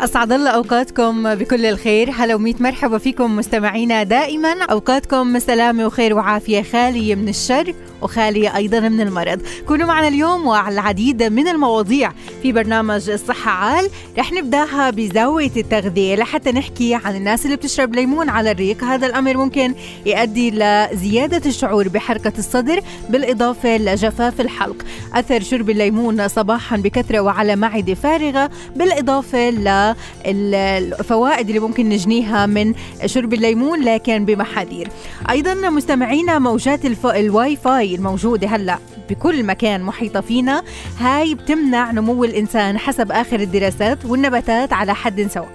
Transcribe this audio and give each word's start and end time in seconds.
أسعد 0.00 0.32
الله 0.32 0.50
أوقاتكم 0.50 1.34
بكل 1.34 1.66
الخير. 1.66 2.10
هلا 2.10 2.34
وميت 2.34 2.62
مرحبا 2.62 2.98
فيكم 2.98 3.36
مستمعينا 3.36 4.02
دائما. 4.02 4.62
أوقاتكم 4.62 5.38
سلامة 5.38 5.86
وخير 5.86 6.14
وعافية 6.14 6.62
خالية 6.62 7.14
من 7.14 7.28
الشر. 7.28 7.74
وخالية 8.02 8.56
أيضا 8.56 8.80
من 8.80 9.00
المرض. 9.00 9.40
كونوا 9.68 9.86
معنا 9.86 10.08
اليوم 10.08 10.46
وعلى 10.46 10.74
العديد 10.74 11.22
من 11.22 11.48
المواضيع. 11.48 12.12
في 12.42 12.52
برنامج 12.52 13.10
الصحة 13.10 13.50
عال 13.50 13.90
رح 14.18 14.32
نبدأها 14.32 14.90
بزاوية 14.90 15.50
التغذية 15.56 16.16
لحتى 16.16 16.52
نحكي 16.52 16.94
عن 16.94 17.16
الناس 17.16 17.44
اللي 17.44 17.56
بتشرب 17.56 17.94
ليمون 17.94 18.28
على 18.28 18.50
الريق. 18.50 18.84
هذا 18.84 19.06
الأمر 19.06 19.36
ممكن 19.36 19.74
يؤدي 20.06 20.50
لزيادة 20.50 21.42
الشعور 21.46 21.88
بحركة 21.88 22.32
الصدر 22.38 22.80
بالإضافة 23.10 23.76
لجفاف 23.76 24.40
الحلق. 24.40 24.76
أثر 25.14 25.40
شرب 25.40 25.70
الليمون 25.70 26.28
صباحا 26.28 26.76
بكثرة 26.76 27.20
وعلى 27.20 27.56
معدة 27.56 27.94
فارغة 27.94 28.50
بالإضافة 28.76 29.50
للفوائد 30.26 31.48
اللي 31.48 31.60
ممكن 31.60 31.88
نجنيها 31.88 32.46
من 32.46 32.74
شرب 33.06 33.34
الليمون 33.34 33.84
لكن 33.84 34.24
بمحاذير. 34.24 34.88
أيضا 35.30 35.54
مستمعينا 35.54 36.38
موجات. 36.38 36.80
الواي 37.04 37.56
فاي 37.56 37.87
الموجودة 37.94 38.48
هلأ 38.48 38.78
بكل 39.10 39.44
مكان 39.44 39.82
محيطة 39.82 40.20
فينا. 40.20 40.62
هاي 40.98 41.34
بتمنع 41.34 41.90
نمو 41.90 42.24
الإنسان 42.24 42.78
حسب 42.78 43.12
آخر 43.12 43.40
الدراسات 43.40 44.04
والنباتات 44.04 44.72
على 44.72 44.94
حد 44.94 45.26
سواء. 45.30 45.52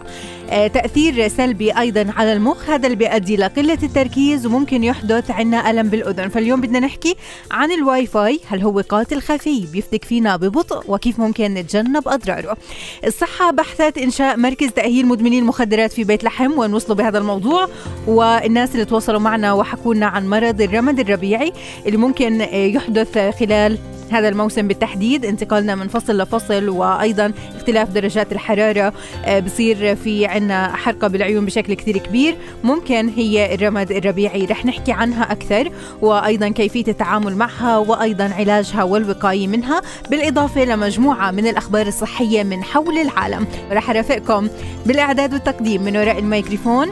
تأثير 0.50 1.28
سلبي 1.28 1.72
أيضا 1.72 2.14
على 2.18 2.34
المخ. 2.34 2.70
هذا 2.70 2.86
اللي 2.86 2.96
بيؤدي 2.96 3.36
لقلة 3.36 3.78
التركيز 3.84 4.46
وممكن 4.46 4.84
يحدث 4.84 5.32
عنا 5.32 5.72
ألم 5.72 5.90
بالأذن. 5.90 6.30
فاليوم 6.30 6.62
بدنا 6.62 6.80
نحكي 6.80 7.16
عن 7.52 7.72
الواي 7.72 8.06
فاي 8.06 8.40
هل 8.48 8.62
هو 8.62 8.80
قاتل 8.80 9.22
خفي 9.22 9.66
بيفتك 9.72 10.06
فينا 10.06 10.36
ببطء 10.36 10.84
وكيف 10.88 11.20
ممكن 11.20 11.54
نتجنب 11.54 12.08
أضراره. 12.08 12.58
الصحة 13.06 13.52
بحثت 13.52 13.98
إنشاء 13.98 14.38
مركز 14.38 14.70
تأهيل 14.70 15.06
مدمني 15.06 15.40
المخدرات 15.40 15.94
في 15.94 16.04
بيت 16.04 16.24
لحم 16.24 16.60
وين 16.60 16.74
وصلوا 16.74 16.98
بهذا 16.98 17.18
الموضوع. 17.18 17.68
والناس 18.08 18.74
اللي 18.74 18.86
تواصلوا 18.86 19.20
معنا 19.20 19.54
وحكوا 19.54 19.94
لنا 19.94 20.06
عن 20.06 20.30
مرض 20.30 20.62
الرمد 20.62 21.00
الربيعي 21.00 21.54
اللي 21.86 21.98
ممكن 21.98 22.42
يحدث 22.54 23.18
خلال 23.40 23.78
هذا 24.14 24.30
الموسم 24.30 24.68
بالتحديد. 24.68 25.26
انتقالنا 25.26 25.76
من 25.76 25.88
فصل 25.88 26.18
لفصل 26.18 26.70
وأيضا 26.70 27.32
اختلاف 27.56 27.90
درجات 27.90 28.32
الحرارة 28.32 28.94
آه، 29.26 29.40
بصير 29.40 29.96
في 29.96 30.26
عنا 30.26 30.76
حرقة 30.76 31.08
بالعيون 31.08 31.46
بشكل 31.46 31.74
كثير 31.74 31.98
كبير. 31.98 32.36
ممكن 32.64 33.10
هي 33.10 33.56
الرمد 33.56 33.92
الربيعي. 33.92 34.46
رح 34.46 34.66
نحكي 34.66 34.92
عنها 34.92 35.32
أكثر 35.32 35.72
وأيضا 36.02 36.50
كيفية 36.50 36.88
التعامل 36.88 37.36
معها 37.36 37.78
وأيضا 37.78 38.24
علاجها 38.24 38.84
والوقاية 38.84 39.48
منها 39.48 39.82
بالإضافة 40.10 40.66
لمجموعه 40.66 41.32
من 41.32 41.48
الأخبار 41.48 41.88
الصحية 41.88 42.44
من 42.44 42.64
حول 42.64 42.98
العالم. 42.98 43.48
رح 43.72 43.90
أرافقكم 43.90 44.48
بالإعداد 44.86 45.34
والتقديم 45.34 45.84
من 45.84 45.98
وراء 45.98 46.20
الميكروفون. 46.20 46.88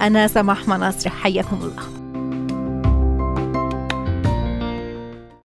أنا 0.00 0.26
سماح 0.26 0.68
مناصر. 0.68 1.10
حياكم 1.10 1.58
الله. 1.62 2.01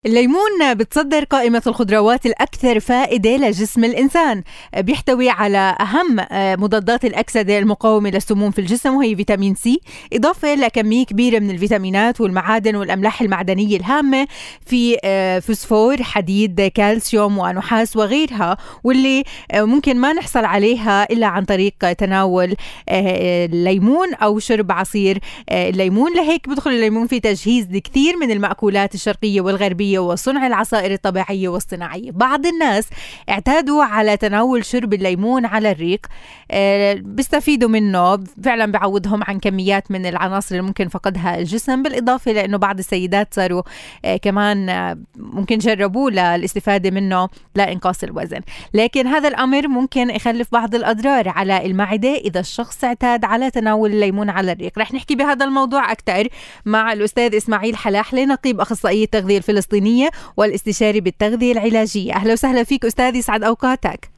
الليمون 0.06 0.74
بتصدر 0.74 1.24
قائمة 1.24 1.62
الخضروات 1.68 2.26
الأكثر 2.26 2.80
فائدة 2.80 3.38
لجسم 3.38 3.84
الإنسان. 3.84 4.44
بيحتوي 4.78 5.30
على 5.30 5.76
أهم 5.82 6.20
آه، 6.20 6.56
مضادات 6.56 7.06
الأكسدة 7.06 7.60
المقاومة 7.60 8.10
للسموم 8.10 8.52
في 8.52 8.60
الجسم 8.60 8.96
وهي 8.96 9.16
فيتامين 9.16 9.56
سي. 9.56 9.80
إضافة 10.14 10.56
لكمية 10.56 11.06
كبيرة 11.06 11.40
من 11.40 11.50
الفيتامينات 11.50 12.22
والمعادن 12.22 12.76
والأملاح 12.76 13.22
المعدنية 13.22 13.78
الهامة 13.78 14.28
في 14.66 14.98
آه، 15.04 15.40
فوسفور 15.40 16.04
حديد 16.04 16.62
كالسيوم 16.62 17.38
ونحاس 17.38 17.98
وغيرها 17.98 18.58
واللي 18.84 19.24
آه، 19.52 19.64
ممكن 19.64 19.98
ما 19.98 20.14
نحصل 20.14 20.46
عليها 20.46 21.04
إلا 21.12 21.28
عن 21.28 21.46
طريق 21.46 21.94
تناول 21.94 22.56
الليمون 22.90 24.14
أو 24.14 24.40
شرب 24.40 24.72
عصير 24.72 25.20
الليمون. 25.52 26.14
لهيك 26.16 26.50
بدخل 26.50 26.72
الليمون 26.72 27.08
في 27.08 27.20
تجهيز 27.20 27.68
كثير 27.84 28.18
من 28.18 28.32
المأكولات 28.32 28.96
الشرقية 28.96 29.42
والغربية 29.42 29.91
الطبيعية 29.92 30.00
وصنع 30.00 30.48
العصائر 30.48 30.92
الطبيعية 30.92 31.50
والصناعية. 31.50 32.12
بعض 32.12 32.46
الناس 32.46 32.90
اعتادوا 33.30 33.84
على 33.84 34.18
تناول 34.18 34.66
شرب 34.66 34.94
الليمون 34.94 35.46
على 35.46 35.72
الريق 35.72 36.06
آه، 36.52 36.94
بيستفيدوا 36.94 37.70
منه 37.70 38.24
فعلا 38.44 38.72
بيعوضهم 38.72 39.24
عن 39.24 39.40
كميات 39.40 39.92
من 39.92 40.06
العناصر 40.06 40.56
اللي 40.56 40.68
ممكن 40.68 40.88
فقدها 40.88 41.40
الجسم 41.40 41.84
بالإضافة 41.84 42.32
لأنه 42.32 42.58
بعض 42.58 42.80
السيدات 42.80 43.34
صاروا 43.34 43.64
آه، 44.06 44.18
كمان 44.18 44.70
آه، 44.70 44.98
ممكن 45.18 45.58
جربوه 45.58 46.12
للاستفادة 46.12 46.92
منه 46.92 47.30
لإنقاص 47.56 48.04
الوزن. 48.04 48.42
لكن 48.74 49.08
هذا 49.08 49.28
الأمر 49.28 49.68
ممكن 49.68 50.10
يخلف 50.10 50.48
بعض 50.52 50.76
الأضرار 50.76 51.30
على 51.30 51.66
المعدة 51.66 52.16
إذا 52.16 52.40
الشخص 52.40 52.84
اعتاد 52.84 53.26
على 53.26 53.52
تناول 53.52 53.92
الليمون 53.92 54.30
على 54.30 54.52
الريق. 54.52 54.80
رح 54.80 54.94
نحكي 54.94 55.16
بهذا 55.16 55.46
الموضوع 55.46 55.92
أكثر 55.92 56.28
مع 56.66 56.94
الأستاذ 56.94 57.36
إسماعيل 57.36 57.76
حلاحلي 57.76 58.26
نقيب 58.26 58.62
أخصائية 58.62 59.04
التغذية 59.04 59.38
الفلسطينية 59.38 59.81
الفلسطينية 59.82 60.10
والاستشاري 60.38 61.00
بالتغذية 61.00 61.52
العلاجية. 61.52 62.14
أهلا 62.14 62.34
وسهلا 62.34 62.64
فيك 62.64 62.86
أستاذ 62.86 63.16
يسعد 63.16 63.44
أوقاتك. 63.44 64.10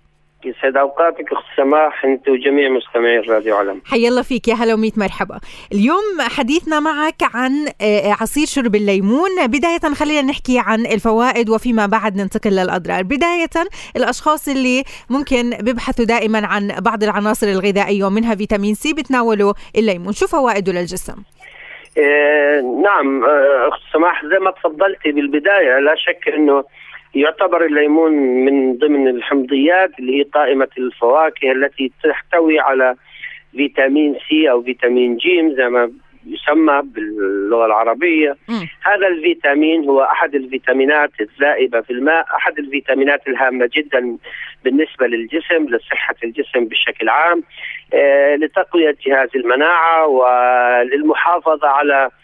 يسعد 0.46 0.78
أوقاتك 0.78 1.34
أخت 1.34 1.44
سماح 1.58 2.06
أنت 2.06 2.30
وجميع 2.30 2.70
مستمعي 2.70 3.20
الراديو 3.20 3.56
علم 3.56 3.82
حيا 3.86 4.10
الله 4.10 4.22
فيك 4.22 4.48
يا 4.48 4.54
هلا 4.54 4.74
وميت 4.74 4.98
مرحبا. 4.98 5.40
اليوم 5.74 6.22
حديثنا 6.22 6.80
معك 6.80 7.24
عن 7.34 7.68
آه، 7.82 8.16
عصير 8.22 8.46
شرب 8.46 8.76
الليمون. 8.76 9.48
بداية 9.48 9.94
خلينا 9.94 10.22
نحكي 10.22 10.60
عن 10.60 10.86
الفوائد 10.86 11.50
وفيما 11.50 11.86
بعد 11.86 12.16
ننتقل 12.16 12.52
للأضرار. 12.52 13.04
بداية 13.04 13.50
الأشخاص 13.96 14.48
اللي 14.48 14.84
ممكن 15.10 15.50
بيبحثوا 15.50 16.06
دائما 16.06 16.48
عن 16.48 16.68
بعض 16.80 17.04
العناصر 17.04 17.48
الغذائية 17.48 18.04
ومنها 18.04 18.36
فيتامين 18.36 18.76
سي 18.76 18.94
بتناولوا 18.94 19.54
الليمون. 19.78 20.14
شو 20.14 20.28
فوائده 20.28 20.72
للجسم؟ 20.72 21.16
نعم 22.62 23.24
آه، 23.24 23.68
أخت 23.68 23.82
سماح 23.94 24.26
زي 24.26 24.40
ما 24.40 24.52
تفضلتي 24.52 25.12
بالبداية 25.12 25.80
لا 25.80 25.96
شك 25.96 26.28
إنه 26.28 26.64
يعتبر 27.16 27.66
الليمون 27.66 28.12
من 28.46 28.78
ضمن 28.78 29.08
الحمضيات 29.08 30.00
اللي 30.00 30.20
هي 30.20 30.24
قائمة 30.24 30.68
الفواكه 30.78 31.52
التي 31.52 31.92
تحتوي 32.04 32.60
على 32.60 32.96
فيتامين 33.52 34.16
سي 34.30 34.52
أو 34.52 34.64
فيتامين 34.64 35.18
جيم 35.18 35.56
زي 35.56 35.70
ما 35.70 35.92
يسمى 36.28 36.82
باللغة 36.84 37.66
العربية 37.66 38.38
م. 38.50 38.66
هذا 38.84 39.08
الفيتامين 39.08 39.90
هو 39.90 40.02
أحد 40.02 40.36
الفيتامينات 40.36 41.12
الذائبة 41.22 41.82
في 41.82 41.94
الماء 41.94 42.26
أحد 42.36 42.60
الفيتامينات 42.60 43.28
الهامة 43.28 43.70
جدا 43.74 44.18
بالنسبة 44.64 45.08
للجسم 45.08 45.66
لصحة 45.70 46.16
الجسم 46.24 46.66
بشكل 46.66 47.10
عام 47.10 47.44
آه 47.94 48.36
لتقوية 48.36 48.96
جهاز 49.06 49.30
المناعة 49.36 50.08
وللمحافظة 50.08 51.68
على 51.68 52.04
آه 52.04 52.23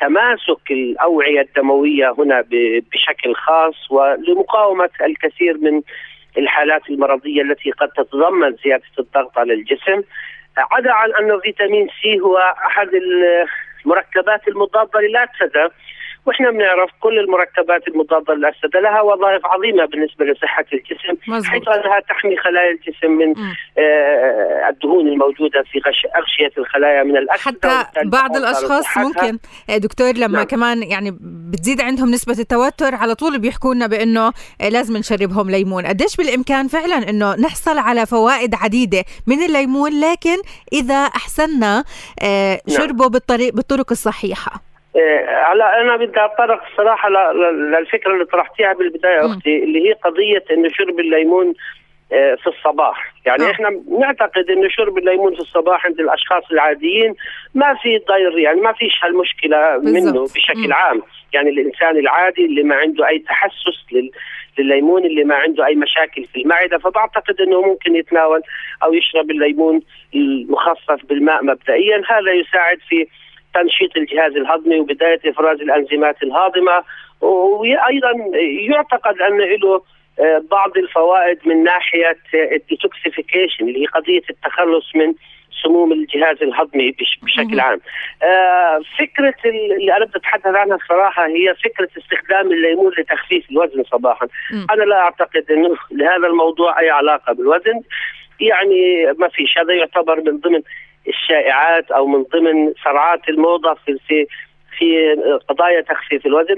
تماسك 0.00 0.70
الأوعية 0.70 1.40
الدموية 1.40 2.14
هنا 2.18 2.44
بشكل 2.92 3.34
خاص 3.34 3.90
ولمقاومة 3.90 4.90
الكثير 5.00 5.58
من 5.58 5.82
الحالات 6.38 6.90
المرضية 6.90 7.42
التي 7.42 7.70
قد 7.70 7.88
تتضمن 7.88 8.56
زيادة 8.64 8.82
الضغط 8.98 9.38
على 9.38 9.54
الجسم. 9.54 10.02
عدا 10.58 10.92
عن 10.92 11.12
انه 11.14 11.38
فيتامين 11.38 11.88
سي 12.02 12.20
هو 12.20 12.36
أحد 12.66 12.88
المركبات 13.84 14.48
المضادة 14.48 15.00
للاكسده 15.00 15.70
وإحنا 16.26 16.50
بنعرف 16.50 16.90
كل 17.00 17.18
المركبات 17.18 17.88
المضادة 17.88 18.34
للاكسده 18.34 18.80
لها 18.80 19.00
وظائف 19.00 19.46
عظيمة 19.46 19.84
بالنسبة 19.84 20.24
لصحة 20.24 20.64
الجسم 20.72 21.16
مزبوط. 21.28 21.50
حيث 21.50 21.68
أنها 21.68 22.00
تحمي 22.00 22.36
خلايا 22.36 22.70
الجسم 22.70 23.10
من 23.10 23.34
آه 23.78 24.68
الدهون 24.68 25.08
الموجودة 25.08 25.62
في 25.62 25.80
أغشية 26.16 26.52
الخلايا 26.58 27.02
من 27.02 27.16
الاكسده 27.16 27.50
حتى 27.50 28.00
بعض 28.04 28.36
الأشخاص 28.36 28.98
ممكن 28.98 29.38
آه، 29.70 29.76
دكتور 29.76 30.12
لما 30.12 30.38
نعم. 30.38 30.46
كمان 30.46 30.82
يعني 30.82 31.18
بتزيد 31.20 31.80
عندهم 31.80 32.10
نسبة 32.10 32.38
التوتر 32.38 32.94
على 32.94 33.14
طول 33.14 33.38
بيحكوا 33.38 33.74
لنا 33.74 33.86
بأنه 33.86 34.32
آه، 34.60 34.68
لازم 34.68 34.96
نشربهم 34.96 35.50
ليمون 35.50 35.86
قديش 35.86 36.16
بالإمكان 36.16 36.68
فعلا 36.68 37.10
إنه 37.10 37.34
نحصل 37.34 37.78
على 37.78 38.06
فوائد 38.06 38.54
عديدة 38.54 39.04
من 39.26 39.42
الليمون 39.42 40.00
لكن 40.00 40.36
إذا 40.72 40.94
أحسننا 40.94 41.84
آه، 42.22 42.60
نعم. 42.68 42.78
شربه 42.78 43.08
بالطريق 43.08 43.54
بالطرق 43.54 43.86
الصحيحة 43.90 44.69
هلا 45.52 45.80
أنا 45.80 45.96
بدي 45.96 46.24
اتطرق 46.24 46.62
الصراحة 46.70 47.08
للفكرة 47.52 48.12
اللي 48.12 48.24
طرحتيها 48.24 48.72
بالبداية 48.72 49.26
أختي 49.26 49.64
اللي 49.64 49.88
هي 49.88 49.92
قضية 49.92 50.44
إنه 50.50 50.68
شرب 50.68 51.00
الليمون 51.00 51.54
آه، 52.12 52.34
في 52.34 52.46
الصباح. 52.46 53.14
يعني. 53.26 53.50
إحنا 53.50 53.82
نعتقد 54.00 54.50
إنه 54.50 54.68
شرب 54.68 54.98
الليمون 54.98 55.34
في 55.34 55.40
الصباح 55.40 55.86
عند 55.86 56.00
الأشخاص 56.00 56.42
العاديين 56.52 57.14
ما 57.54 57.74
في 57.74 57.98
ضير 57.98 58.38
يعني 58.38 58.60
ما 58.60 58.72
فيش 58.72 58.92
هالمشكلة 59.02 59.78
منه 59.78 60.22
بشكل 60.22 60.68
م. 60.68 60.72
عام. 60.72 61.02
يعني 61.32 61.50
الإنسان 61.50 61.96
العادي 61.96 62.44
اللي 62.44 62.62
ما 62.62 62.74
عنده 62.74 63.08
أي 63.08 63.18
تحسس 63.18 63.92
لل 63.92 64.10
لليمون 64.58 65.04
اللي 65.04 65.24
ما 65.24 65.34
عنده 65.34 65.66
أي 65.66 65.74
مشاكل 65.74 66.24
في 66.24 66.40
المعدة 66.40 66.78
فبعتقد 66.78 67.40
إنه 67.40 67.60
ممكن 67.62 67.96
يتناول 67.96 68.42
أو 68.82 68.94
يشرب 68.94 69.30
الليمون 69.30 69.80
المخفف 70.14 71.06
بالماء 71.08 71.44
مبدئيا. 71.44 72.02
هذا 72.08 72.32
يساعد 72.32 72.78
في 72.88 73.06
تنشيط 73.54 73.96
الجهاز 73.96 74.36
الهضمي 74.36 74.80
وبداية 74.80 75.20
إفراز 75.26 75.60
الأنزيمات 75.60 76.22
الهاضمة 76.22 76.82
وأيضا 77.20 78.12
يعتقد 78.70 79.22
أن 79.22 79.38
له 79.38 79.82
آه، 80.20 80.42
بعض 80.50 80.76
الفوائد 80.76 81.38
من 81.44 81.64
ناحية 81.64 82.18
الديتوكسيفيكيشن 82.34 83.68
اللي 83.68 83.82
هي 83.82 83.86
قضية 83.86 84.22
التخلص 84.30 84.84
من 84.94 85.14
سموم 85.62 85.92
الجهاز 85.92 86.42
الهضمي 86.42 86.94
بشكل 87.22 87.60
عام. 87.60 87.80
آه، 88.22 88.80
فكرة 88.98 89.34
اللي 89.44 89.96
أنا 89.96 90.04
بتحدث 90.04 90.46
عنها 90.46 90.76
الصراحة 90.76 91.26
هي 91.26 91.54
فكرة 91.64 91.88
استخدام 91.98 92.52
الليمون 92.52 92.92
لتخفيف 92.98 93.50
الوزن 93.50 93.82
صباحا. 93.84 94.26
أنا 94.70 94.82
لا 94.82 94.96
أعتقد 94.96 95.44
إنه 95.50 95.76
لهذا 95.92 96.26
الموضوع 96.26 96.80
أي 96.80 96.90
علاقة 96.90 97.32
بالوزن. 97.32 97.80
يعني 98.40 99.06
ما 99.18 99.28
فيش 99.28 99.58
هذا 99.58 99.74
يعتبر 99.74 100.16
من 100.16 100.40
ضمن 100.40 100.62
الشائعات 101.08 101.90
أو 101.90 102.06
من 102.06 102.22
ضمن 102.22 102.72
صرعات 102.84 103.28
الموضه 103.28 103.74
في 103.74 103.98
في 104.08 104.26
في 104.78 105.14
قضايا 105.48 105.80
تخفيف 105.80 106.26
الوزن 106.26 106.56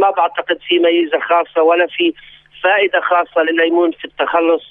ما 0.00 0.10
بعتقد 0.10 0.58
في 0.68 0.78
ميزة 0.78 1.18
خاصة 1.20 1.62
ولا 1.62 1.86
في 1.86 2.14
فائدة 2.62 3.00
خاصة 3.00 3.42
لليمون 3.42 3.92
في 3.92 4.04
التخلص 4.04 4.62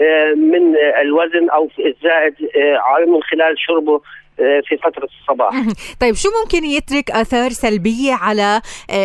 آه، 0.00 0.34
من 0.34 0.76
الوزن 0.76 1.50
أو 1.50 1.70
الزائد 1.78 2.34
آه، 2.56 3.04
من 3.06 3.22
خلال 3.22 3.54
شربه 3.58 4.00
آه، 4.40 4.62
في 4.66 4.76
فترة 4.76 5.08
الصباح. 5.20 5.54
طيب 6.00 6.14
شو 6.14 6.28
ممكن 6.42 6.64
يترك 6.64 7.10
آثار 7.10 7.50
سلبية 7.50 8.12
على 8.12 8.60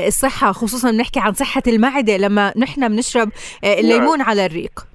الصحة؟ 0.07 0.51
خصوصا 0.51 0.91
بنحكي 0.91 1.19
عن 1.19 1.33
صحة 1.33 1.63
المعدة 1.67 2.17
لما 2.17 2.53
نحن 2.57 2.87
بنشرب 2.87 3.29
الليمون 3.63 4.17
نعم. 4.17 4.29
على 4.29 4.45
الريق. 4.45 4.89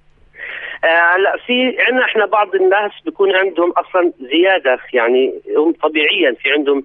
هلا 0.84 1.36
في 1.46 1.76
عندنا 1.78 2.04
إحنا 2.04 2.26
بعض 2.26 2.54
الناس 2.54 2.92
بيكون 3.04 3.36
عندهم 3.36 3.70
أصلا 3.70 4.12
زيادة 4.20 4.78
يعني 4.92 5.34
هم 5.56 5.72
طبيعيا 5.72 6.36
في 6.42 6.52
عندهم 6.52 6.82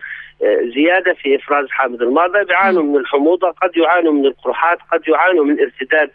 زيادة 0.75 1.13
في 1.13 1.36
إفراز 1.36 1.68
حامض 1.69 2.01
المرضى 2.01 2.44
بيعانوا 2.44 2.84
من 2.84 2.96
الحموضة 2.96 3.48
قد 3.48 3.78
يعانوا 3.78 4.13
من 4.13 4.25
القرحات 4.25 4.78
قد 4.92 5.07
يعانوا 5.07 5.46
من 5.46 5.60
ارتداد 5.60 6.12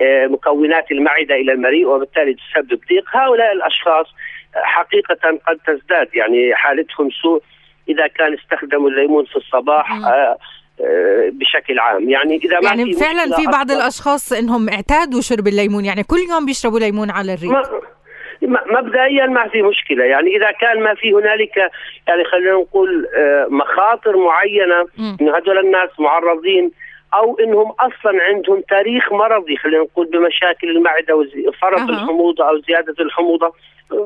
آه، 0.00 0.26
مكونات 0.26 0.92
المعدة 0.92 1.34
إلى 1.34 1.52
المريء 1.52 1.86
وبالتالي 1.86 2.34
تسبب 2.34 2.80
ضيق. 2.88 3.16
هؤلاء 3.16 3.52
الأشخاص 3.52 4.06
حقيقة 4.54 5.38
قد 5.46 5.58
تزداد 5.66 6.08
يعني 6.14 6.54
حالتهم 6.54 7.10
سوء 7.10 7.42
إذا 7.88 8.06
كان 8.06 8.34
استخدموا 8.34 8.90
الليمون 8.90 9.24
في 9.24 9.36
الصباح 9.36 9.92
آه، 9.92 10.06
آه، 10.06 10.38
بشكل 11.32 11.78
عام. 11.78 12.10
يعني 12.10 12.36
إذا 12.36 12.60
ما 12.60 12.68
يعني 12.68 12.84
في 12.84 12.92
فعلا 12.92 13.36
في 13.36 13.46
بعض 13.46 13.70
الأشخاص 13.70 14.32
إنهم 14.32 14.68
اعتادوا 14.68 15.20
شرب 15.20 15.48
الليمون 15.48 15.84
يعني 15.84 16.02
كل 16.02 16.18
يوم 16.30 16.46
بيشربوا 16.46 16.78
ليمون 16.78 17.10
على 17.10 17.34
الريق. 17.34 17.70
مبدئيا 18.42 19.26
ما 19.26 19.48
في 19.48 19.62
مشكلة. 19.62 20.04
يعني 20.04 20.36
إذا 20.36 20.50
كان 20.50 20.82
ما 20.82 20.94
في 20.94 21.12
هنالك 21.12 21.56
يعني 22.08 22.24
خلينا 22.24 22.52
نقول 22.52 23.06
مخاطر 23.48 24.16
معينة 24.16 24.86
انه 24.98 25.36
هذول 25.36 25.58
الناس 25.58 25.88
معرضين 25.98 26.70
أو 27.14 27.38
إنهم 27.38 27.70
أصلا 27.70 28.22
عندهم 28.22 28.62
تاريخ 28.68 29.12
مرضي 29.12 29.56
خلينا 29.56 29.82
نقول 29.82 30.06
بمشاكل 30.06 30.70
المعدة 30.70 31.16
وفرط 31.16 31.80
أه. 31.80 31.90
الحموضة 31.90 32.48
أو 32.48 32.58
زيادة 32.58 32.94
الحموضة. 33.00 33.52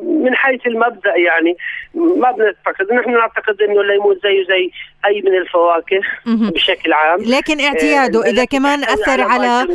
من 0.03 0.35
حيث 0.35 0.67
المبدأ 0.67 1.17
يعني 1.17 1.57
ما 1.95 2.31
بنعتقد 2.31 2.93
نحن 2.93 3.11
نعتقد 3.11 3.63
إنه 3.63 3.81
الليمون 3.81 4.15
زيه 4.23 4.45
زي 4.45 4.71
أي 5.07 5.23
من 5.23 5.37
الفواكه 5.39 6.01
بشكل 6.27 6.93
عام. 6.93 7.21
لكن 7.21 7.61
اعتياده 7.61 8.27
آه 8.27 8.31
إذا 8.31 8.45
كمان 8.45 8.85
أثر 8.85 9.21
على 9.21 9.69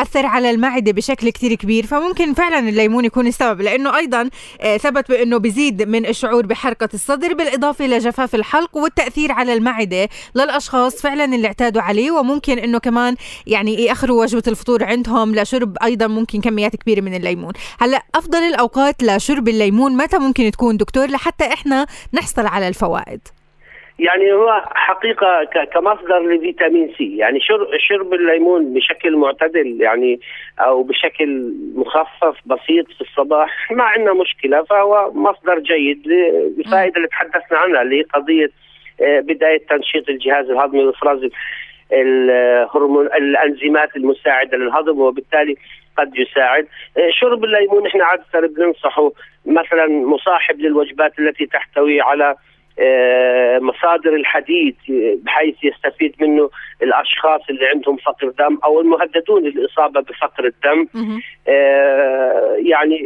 أثر 0.00 0.26
على 0.26 0.50
المعدة 0.50 0.92
بشكل 0.92 1.30
كتير 1.30 1.54
كبير 1.54 1.86
فممكن 1.86 2.34
فعلا 2.34 2.68
الليمون 2.68 3.04
يكون 3.04 3.26
السبب 3.26 3.60
لأنه 3.60 3.96
أيضا 3.96 4.30
آه، 4.60 4.76
ثبت 4.76 5.08
بأنه 5.08 5.36
بيزيد 5.36 5.82
من 5.82 6.06
الشعور 6.06 6.46
بحركة 6.46 6.88
الصدر 6.94 7.34
بالإضافة 7.34 7.84
إلى 7.84 7.98
جفاف 7.98 8.34
الحلق 8.34 8.76
والتأثير 8.76 9.32
على 9.32 9.52
المعدة 9.52 10.08
للأشخاص 10.34 11.02
فعلا 11.02 11.24
اللي 11.24 11.46
اعتادوا 11.46 11.82
عليه 11.82 12.10
وممكن 12.10 12.58
أنه 12.58 12.78
كمان 12.78 13.16
يعني 13.46 13.84
يأخروا 13.84 14.22
وجبة 14.22 14.42
الفطور 14.48 14.84
عندهم 14.84 15.34
لشرب 15.34 15.76
أيضا 15.82 16.06
ممكن 16.06 16.40
كميات 16.40 16.76
كبيرة 16.76 17.00
من 17.00 17.14
الليمون. 17.14 17.52
هلأ 17.78 18.02
أفضل 18.14 18.38
الأوقات 18.38 19.02
لشرب 19.02 19.48
الليمون 19.48 19.96
متى 19.96 20.18
ممكن 20.18 20.50
تكون 20.50 20.76
دكتور؟ 20.76 21.10
لحتى 21.10 21.44
إحنا 21.44 21.86
نحصل 22.12 22.46
على 22.46 22.68
الفوائد. 22.68 23.20
يعني 23.98 24.32
هو 24.32 24.64
حقيقة 24.74 25.44
كمصدر 25.44 26.18
لفيتامين 26.18 26.94
سي. 26.98 27.16
يعني 27.16 27.40
شرب 27.78 28.14
الليمون 28.14 28.74
بشكل 28.74 29.16
معتدل 29.16 29.80
يعني 29.80 30.20
أو 30.60 30.82
بشكل 30.82 31.52
مخفف 31.74 32.36
بسيط 32.46 32.86
في 32.86 33.00
الصباح 33.00 33.72
ما 33.72 33.84
عندنا 33.84 34.12
مشكلة 34.12 34.62
فهو 34.62 35.12
مصدر 35.14 35.58
جيد 35.58 36.06
للفائدة 36.06 36.96
اللي 36.96 37.08
تحدثنا 37.08 37.58
عنها 37.58 37.82
اللي 37.82 37.98
هي 37.98 38.02
قضية 38.02 38.50
آه، 39.00 39.20
بداية 39.20 39.66
تنشيط 39.66 40.08
الجهاز 40.08 40.50
الهضمي 40.50 40.84
وإفراز 40.84 41.20
الهرمون 41.92 43.06
الأنزيمات 43.06 43.96
المساعدة 43.96 44.56
للهضم 44.56 45.00
وبالتالي 45.00 45.56
قد 45.98 46.16
يساعد. 46.16 46.66
آه، 46.98 47.10
شرب 47.10 47.44
الليمون 47.44 47.86
إحنا 47.86 48.04
عادة 48.04 48.48
بننصحه 48.48 49.12
مثلا 49.46 49.86
مصاحب 49.86 50.60
للوجبات 50.60 51.18
التي 51.18 51.46
تحتوي 51.46 52.00
على 52.00 52.36
مصادر 53.60 54.14
الحديد 54.14 54.76
بحيث 55.22 55.54
يستفيد 55.62 56.14
منه 56.20 56.50
الأشخاص 56.82 57.40
اللي 57.50 57.66
عندهم 57.66 57.96
فقر 57.96 58.28
دم 58.28 58.58
أو 58.64 58.80
المهددون 58.80 59.42
للاصابه 59.42 60.00
بفقر 60.00 60.44
الدم. 60.44 60.86
آه، 61.48 62.56
يعني 62.58 62.98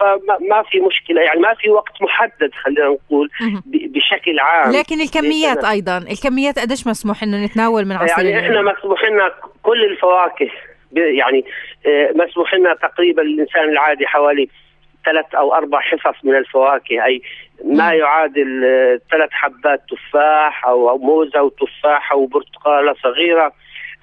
فما 0.00 0.62
في 0.70 0.80
مشكلة 0.80 1.20
يعني 1.22 1.40
ما 1.40 1.54
في 1.54 1.70
وقت 1.70 2.02
محدد 2.02 2.50
خلينا 2.62 2.88
نقول 2.88 3.30
بشكل 3.66 4.38
عام. 4.38 4.72
لكن 4.72 5.00
الكميات 5.00 5.64
أيضا 5.64 5.98
الكميات 5.98 6.58
قديش 6.58 6.86
مسموح 6.86 7.22
إنه 7.22 7.44
نتناول 7.44 7.84
من 7.84 7.96
عصير 7.96 8.24
يعني 8.24 8.46
إحنا 8.46 8.62
مسموح 8.62 9.04
لنا 9.04 9.32
كل 9.62 9.84
الفواكه 9.84 10.48
يعني 10.96 11.44
آه، 11.86 12.10
مسموح 12.14 12.54
لنا 12.54 12.74
تقريبا 12.74 13.22
الإنسان 13.22 13.68
العادي 13.68 14.06
حوالي 14.06 14.48
ثلاث 15.04 15.34
أو 15.34 15.54
أربع 15.54 15.80
حصص 15.80 16.24
من 16.24 16.36
الفواكه 16.36 17.04
أي 17.04 17.22
ما 17.64 17.92
يعادل 17.92 18.64
آه، 18.64 19.00
ثلاث 19.10 19.30
حبات 19.32 19.82
تفاح 19.90 20.66
أو 20.66 20.98
موزة 20.98 21.42
وتفاحه 21.42 22.16
وبرتقاله 22.16 22.94
صغيرة 23.02 23.52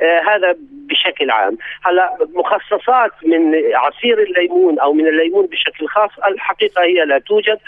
آه 0.02 0.22
هذا 0.22 0.56
بشكل 0.90 1.32
عام. 1.32 1.58
هلا 1.84 2.18
مخصصات 2.36 3.12
من 3.26 3.56
عصير 3.74 4.24
الليمون 4.24 4.80
أو 4.80 4.94
من 4.94 5.08
الليمون 5.08 5.46
بشكل 5.46 5.88
خاص 5.88 6.12
الحقيقة 6.28 6.84
هي 6.84 7.06
لا 7.06 7.20
توجد 7.20 7.60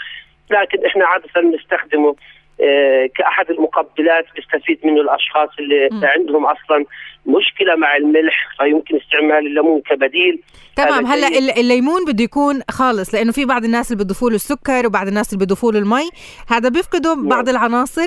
لكن 0.50 0.86
إحنا 0.86 1.06
عادة 1.06 1.56
نستخدمه 1.56 2.16
كأحد 3.16 3.50
المقبلات 3.50 4.24
بيستفيد 4.36 4.78
منه 4.84 5.00
الأشخاص 5.00 5.48
اللي 5.58 5.88
م. 5.92 6.04
عندهم 6.04 6.46
أصلا 6.46 6.84
مشكلة 7.26 7.76
مع 7.76 7.96
الملح 7.96 8.48
فيمكن 8.58 8.96
استعمال 8.96 9.46
الليمون 9.46 9.80
كبديل 9.80 10.42
تمام 10.76 11.06
هلأ 11.06 11.28
الليمون 11.60 12.04
بده 12.04 12.24
يكون 12.24 12.62
خالص 12.70 13.14
لأنه 13.14 13.32
في 13.32 13.44
بعض 13.44 13.64
الناس 13.64 13.92
اللي 13.92 14.04
بيضيفوا 14.04 14.30
له 14.30 14.36
السكر 14.36 14.86
وبعض 14.86 15.06
الناس 15.06 15.32
اللي 15.32 15.38
بيضيفوا 15.38 15.72
له 15.72 15.78
المي 15.78 16.10
هذا 16.48 16.68
بيفقدوا 16.68 17.14
نعم. 17.14 17.28
بعض 17.28 17.48
العناصر 17.48 18.06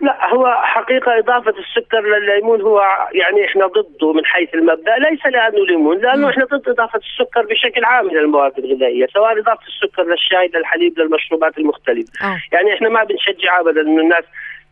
لا 0.00 0.34
هو 0.34 0.54
حقيقة 0.62 1.18
إضافة 1.18 1.54
السكر 1.58 2.00
للليمون 2.00 2.60
هو 2.60 2.82
يعني 3.12 3.44
إحنا 3.44 3.66
ضده 3.66 4.12
من 4.12 4.24
حيث 4.24 4.54
المبدأ 4.54 4.96
ليس 4.98 5.26
لأنه 5.26 5.66
ليمون 5.66 5.98
لأنه 5.98 6.30
إحنا 6.30 6.44
ضد 6.44 6.68
إضافة 6.68 6.98
السكر 6.98 7.42
بشكل 7.42 7.84
عام 7.84 8.06
من 8.06 8.18
المواد 8.18 8.58
الغذائية 8.58 9.06
سواء 9.14 9.38
إضافة 9.40 9.66
السكر 9.66 10.02
للشاي 10.02 10.50
للحليب 10.54 10.98
للمشروبات 10.98 11.58
المختلفة. 11.58 12.12
أوه. 12.22 12.40
يعني 12.52 12.74
إحنا 12.74 12.88
ما 12.88 13.04
بنشجع 13.04 13.60
أبدا 13.60 13.80
إنه 13.80 14.00
الناس 14.00 14.24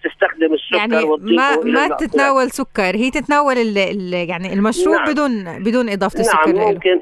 تستخدم 0.05 0.55
السكر 0.55 0.77
يعني 0.77 1.05
ما 1.21 1.57
ما 1.57 1.89
تتناول 1.89 2.51
سكر 2.51 2.97
هي 2.97 3.11
تتناول 3.11 3.59
ال 3.59 3.79
ال 3.79 4.29
يعني 4.29 4.53
المشروب 4.53 4.95
نعم. 4.95 5.13
بدون 5.13 5.63
بدون 5.65 5.89
إضافة 5.89 6.21
السكر 6.21 6.53
نعم 6.53 6.73
ممكن 6.73 7.01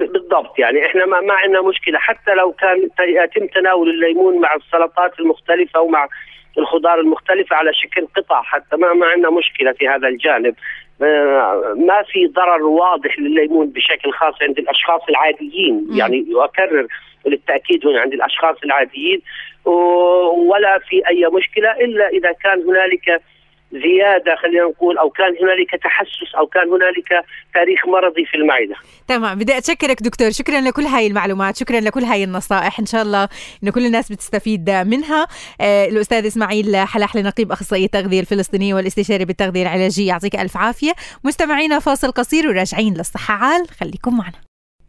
بالضبط. 0.00 0.58
يعني 0.58 0.86
إحنا 0.86 1.06
ما, 1.06 1.20
ما 1.20 1.34
عندنا 1.34 1.62
مشكلة. 1.62 1.98
حتى 1.98 2.34
لو 2.34 2.52
كان 2.52 2.88
يتم 3.08 3.46
تناول 3.46 3.90
الليمون 3.90 4.40
مع 4.40 4.54
السلطات 4.54 5.20
المختلفة 5.20 5.80
ومع 5.80 6.08
الخضار 6.58 7.00
المختلفة 7.00 7.56
على 7.56 7.74
شكل 7.74 8.06
قطع 8.16 8.42
حتى 8.42 8.76
ما, 8.76 8.92
ما 8.92 9.06
عندنا 9.06 9.30
مشكلة 9.30 9.72
في 9.72 9.88
هذا 9.88 10.08
الجانب. 10.08 10.54
آه، 11.02 11.74
ما 11.76 12.02
في 12.02 12.26
ضرر 12.26 12.62
واضح 12.62 13.18
لليمون 13.18 13.70
بشكل 13.70 14.12
خاص 14.12 14.34
عند 14.42 14.58
الأشخاص 14.58 15.00
العاديين. 15.08 15.86
يعني 15.90 16.26
واكرر 16.34 16.86
للتأكيد 17.26 17.86
هنا 17.86 18.00
عند 18.00 18.12
الأشخاص 18.12 18.56
العاديين 18.64 19.22
ولا 20.50 20.78
في 20.88 21.08
أي 21.08 21.26
مشكلة 21.32 21.72
إلا 21.72 22.08
إذا 22.08 22.32
كان 22.32 22.62
هنالك 22.62 23.22
زيادة 23.72 24.36
خلينا 24.42 24.64
نقول 24.64 24.98
أو 24.98 25.10
كان 25.10 25.26
هنالك 25.42 25.82
تحسس 25.82 26.34
أو 26.38 26.46
كان 26.46 26.68
هنالك 26.68 27.26
تاريخ 27.54 27.86
مرضي 27.86 28.24
في 28.24 28.36
المعدة. 28.36 28.76
تمام. 29.08 29.38
بدي 29.38 29.58
أتشكرك 29.58 30.02
دكتور. 30.02 30.30
شكرا 30.30 30.60
لكل 30.60 30.82
هاي 30.82 31.06
المعلومات. 31.06 31.56
شكرا 31.56 31.80
لكل 31.80 32.04
هاي 32.04 32.24
النصائح. 32.24 32.80
إن 32.80 32.86
شاء 32.86 33.02
الله 33.02 33.28
إنه 33.62 33.72
كل 33.72 33.86
الناس 33.86 34.12
بتستفيد 34.12 34.70
منها. 34.70 35.26
آه 35.60 35.86
الأستاذ 35.86 36.26
إسماعيل 36.26 36.76
حلاح 36.76 37.16
لنقيب 37.16 37.52
أخصائي 37.52 37.84
التغذية 37.84 38.20
الفلسطينية 38.20 38.74
والاستشاري 38.74 39.24
بالتغذية 39.24 39.62
العلاجية 39.62 40.08
يعطيك 40.08 40.36
ألف 40.36 40.56
عافية. 40.56 40.92
مستمعينا 41.24 41.78
فاصل 41.78 42.10
قصير 42.12 42.48
وراجعين 42.48 42.94
للصحة 42.94 43.34
عال. 43.34 43.68
خليكم 43.68 44.16
معنا. 44.16 44.46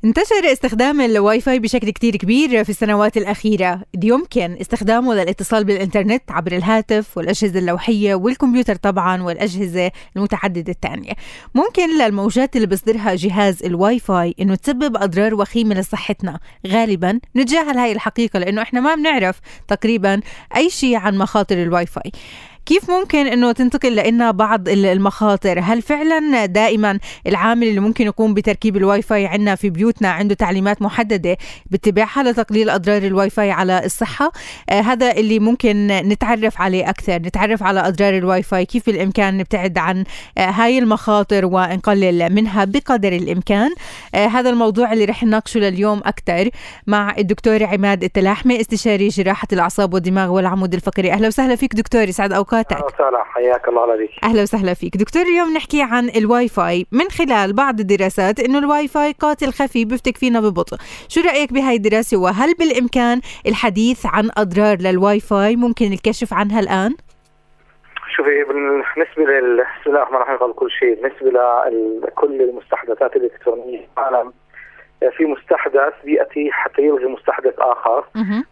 انتشر 0.08 0.52
استخدام 0.52 1.02
الواي 1.02 1.42
فاي 1.42 1.60
بشكل 1.60 1.90
كتير 1.90 2.16
كبير 2.16 2.64
في 2.64 2.70
السنوات 2.70 3.18
الأخيرة. 3.18 3.82
يمكن 4.04 4.58
استخدامه 4.62 5.14
للاتصال 5.14 5.64
بالإنترنت 5.64 6.32
عبر 6.32 6.52
الهاتف 6.52 7.18
والأجهزة 7.18 7.60
اللوحية 7.60 8.16
والكمبيوتر 8.16 8.76
طبعا 8.76 9.22
والأجهزة 9.24 9.92
المتعددة 10.16 10.72
الثانية 10.72 11.12
ممكن 11.56 11.98
للموجات 12.00 12.56
اللي 12.56 12.68
بيصدرها 12.68 13.16
جهاز 13.16 13.64
الواي 13.64 14.00
فاي 14.00 14.36
إنه 14.40 14.56
تسبب 14.56 14.98
أضرار 14.98 15.36
وخيمة 15.36 15.76
لصحتنا. 15.76 16.40
غالبا 16.68 17.20
نتجاهل 17.36 17.78
هاي 17.78 17.92
الحقيقة 17.92 18.40
لأنه 18.40 18.62
إحنا 18.62 18.80
ما 18.80 18.96
بنعرف 18.96 19.40
تقريبا 19.68 20.22
أي 20.56 20.70
شيء 20.70 20.96
عن 20.96 21.18
مخاطر 21.18 21.64
الواي 21.64 21.86
فاي. 21.86 22.12
كيف 22.68 22.92
ممكن 22.92 23.28
إنه 23.28 23.52
تنتقل 23.52 23.96
لنا 23.96 24.32
بعض 24.32 24.70
المخاطر؟ 24.70 25.60
هل 25.60 25.82
فعلا 25.82 26.46
دائما 26.46 27.00
العامل 27.28 27.68
اللي 27.68 27.80
ممكن 27.80 28.06
يقوم 28.06 28.34
بتركيب 28.34 28.78
الواي 28.78 29.02
فاي 29.02 29.26
عندنا 29.26 29.56
في 29.56 29.70
بيوتنا 29.70 30.10
عنده 30.10 30.36
تعليمات 30.36 30.82
محددة 30.82 31.38
باتباعها 31.72 32.24
لتقليل 32.24 32.70
أضرار 32.70 33.04
الواي 33.04 33.30
فاي 33.30 33.52
على 33.52 33.86
الصحة؟ 33.86 34.32
آه 34.70 34.82
هذا 34.82 35.12
اللي 35.12 35.40
ممكن 35.40 35.88
نتعرف 35.88 36.62
عليه 36.62 36.90
أكثر 36.90 37.16
نتعرف 37.16 37.64
على 37.64 37.88
أضرار 37.88 38.18
الواي 38.18 38.44
فاي 38.44 38.66
كيف 38.66 38.86
بالإمكان 38.86 39.38
نبتعد 39.38 39.78
عن 39.78 40.04
آه 40.38 40.42
هاي 40.42 40.80
المخاطر 40.80 41.46
ونقلل 41.46 42.34
منها 42.34 42.66
بقدر 42.66 43.14
الإمكان؟ 43.14 43.72
آه 44.16 44.28
هذا 44.28 44.50
الموضوع 44.50 44.94
اللي 44.94 45.06
رح 45.06 45.24
نناقشه 45.24 45.60
لليوم 45.60 46.02
أكثر 46.06 46.50
مع 46.88 47.16
الدكتور 47.18 47.64
عماد 47.64 48.04
التلاحمي 48.04 48.62
استشاري 48.62 49.08
جراحة 49.08 49.48
الأعصاب 49.54 49.94
والدماغ 49.94 50.30
والعمود 50.30 50.74
الفقري. 50.74 51.12
أهلا 51.12 51.28
وسهلا 51.28 51.56
فيك 51.56 51.76
دكتور 51.76 52.10
يسعد 52.10 52.34
أوقاتك. 52.34 52.57
اوقاتك 52.58 52.76
أهلا 52.76 52.86
وسهلا. 52.86 53.24
حياك 53.24 53.68
الله 53.68 53.92
عليك 53.92 54.12
أهلا 54.24 54.42
وسهلا 54.42 54.74
فيك. 54.74 54.98
دكتور 54.98 55.22
اليوم 55.22 55.54
نحكي 55.54 55.82
عن 55.82 56.10
الواي 56.10 56.48
فاي 56.48 56.86
من 56.92 57.10
خلال 57.10 57.54
بعض 57.54 57.80
الدراسات 57.80 58.40
إنه 58.40 58.60
الواي 58.60 58.88
فاي 58.88 59.12
قاتل 59.12 59.52
خفي 59.54 59.86
بيفتك 59.86 60.18
فينا 60.18 60.40
ببطء. 60.40 60.78
شو 61.10 61.22
رأيك 61.22 61.54
بهاي 61.54 61.76
الدراسة؟ 61.76 62.18
وهل 62.18 62.54
بالإمكان 62.54 63.22
الحديث 63.48 64.06
عن 64.06 64.30
أضرار 64.38 64.78
للواي 64.82 65.20
فاي 65.20 65.56
ممكن 65.56 65.86
الكشف 65.86 66.34
عنها 66.34 66.60
الآن؟ 66.60 66.96
شوفي 68.16 68.44
بالنسبة 68.44 69.24
لل 69.24 69.66
بسم 69.82 69.90
الله 69.90 70.04
الرحمن 70.04 70.16
الرحيم 70.18 70.52
كل 70.52 70.72
شيء. 70.72 70.96
بالنسبة 71.02 71.42
لكل 72.08 72.42
المستحدثات 72.42 73.16
الإلكترونية 73.16 73.80
في 73.80 73.88
العالم 73.98 74.34
في 75.18 75.26
مستحدث 75.26 75.94
بيأتي 76.04 76.52
حتى 76.52 76.82
يلغي 76.82 77.06
مستحدث 77.06 77.54
آخر. 77.60 78.06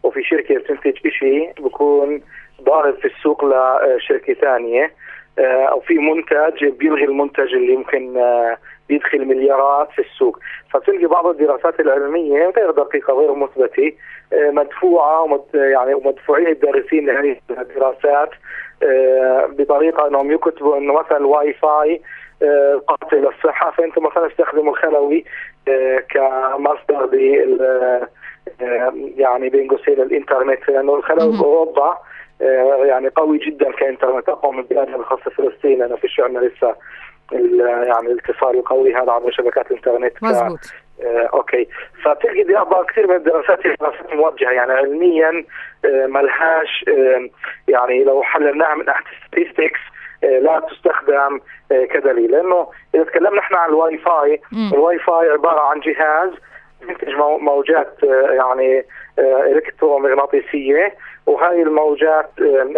وفي 0.03 0.23
شركة 0.23 0.57
بتنتج 0.57 1.07
شيء 1.19 1.53
بكون 1.59 2.21
ضارب 2.63 2.95
في 2.95 3.05
السوق 3.05 3.45
لشركة 3.45 4.33
ثانية 4.33 4.91
آه، 5.39 5.65
أو 5.65 5.79
في 5.79 5.93
منتج 5.93 6.65
بيلغي 6.65 7.03
المنتج 7.03 7.53
اللي 7.53 7.75
ممكن 7.75 8.17
آه، 8.17 8.57
بيدخل 8.89 9.25
مليارات 9.25 9.91
في 9.91 10.01
السوق. 10.01 10.39
فبتلقي 10.71 11.05
بعض 11.05 11.27
الدراسات 11.27 11.79
العلمية 11.79 12.53
غير 12.57 12.71
دقيقة 12.71 13.13
غير 13.13 13.33
مثبتة 13.33 13.93
آه، 14.33 14.49
مدفوعة 14.49 15.21
ومد 15.21 15.43
يعني 15.53 15.93
ومدفوعين 15.93 16.47
الدارسين 16.47 17.05
لهذه 17.05 17.37
الدراسات 17.49 18.29
بطريقة 19.49 20.07
أنهم 20.07 20.31
يكتبوا 20.31 20.77
إنه 20.77 20.93
مثلا 20.93 21.17
الواي 21.17 21.53
فاي 21.53 22.01
قاتل 22.87 23.17
للصحه 23.17 23.71
فأنتم 23.71 24.03
مثلا 24.03 24.27
استخدموا 24.27 24.73
الخلوي 24.73 25.25
كمصدر 26.09 27.09
لل 27.13 28.07
يعني 29.17 29.49
بين 29.49 29.67
قوسين 29.67 30.01
الإنترنت 30.01 30.69
لأنه 30.69 30.95
الخلوي 30.95 31.37
باوروبا 31.37 31.87
آه، 31.89 31.99
يعني 32.85 33.09
قوي 33.09 33.37
جدا 33.37 33.71
كإنترنت. 33.71 34.29
اقوى 34.29 34.51
من 34.53 34.63
بلادنا 34.63 34.95
الخاصه 34.95 35.31
فلسطين. 35.31 35.79
لأنه 35.79 35.95
فيش 35.95 36.19
عندنا 36.19 36.39
لسه 36.39 36.75
يعني 37.31 38.07
الاتصال 38.07 38.57
القوي 38.57 38.95
هذا 38.95 39.11
عبر 39.11 39.31
شبكات 39.31 39.71
الإنترنت 39.71 40.23
مزبوط 40.23 40.59
آه 41.03 41.29
أوكي. 41.33 41.67
فتلقي 42.03 42.43
كثير 42.83 43.07
من 43.07 43.15
الدراسات 43.15 43.59
دراسات 43.79 44.13
موجهة. 44.13 44.51
يعني 44.51 44.71
علميا 44.71 45.45
آه 45.85 46.05
ملهاش 46.07 46.85
آه 46.87 47.29
يعني 47.67 48.03
لو 48.03 48.23
حللناها 48.23 48.75
من 48.75 48.85
ناحيه 48.85 49.05
statistics 49.27 49.79
آه 50.23 50.39
لا 50.39 50.59
تستخدم 50.59 51.39
آه 51.71 51.85
كدليل. 51.85 52.31
لأنه 52.31 52.67
إذا 52.95 53.03
تكلمنا 53.03 53.39
إحنا 53.39 53.57
عن 53.57 53.69
الواي 53.69 53.97
فاي 53.97 54.41
الواي 54.73 54.99
فاي 54.99 55.29
عبارة 55.29 55.61
عن 55.61 55.79
جهاز 55.79 56.29
ينتج 56.89 57.15
موجات 57.39 58.03
آه 58.03 58.31
يعني 58.31 58.85
آه 59.19 59.43
إلكترومغناطيسية 59.51 60.95
وهاي 61.25 61.61
الموجات 61.61 62.29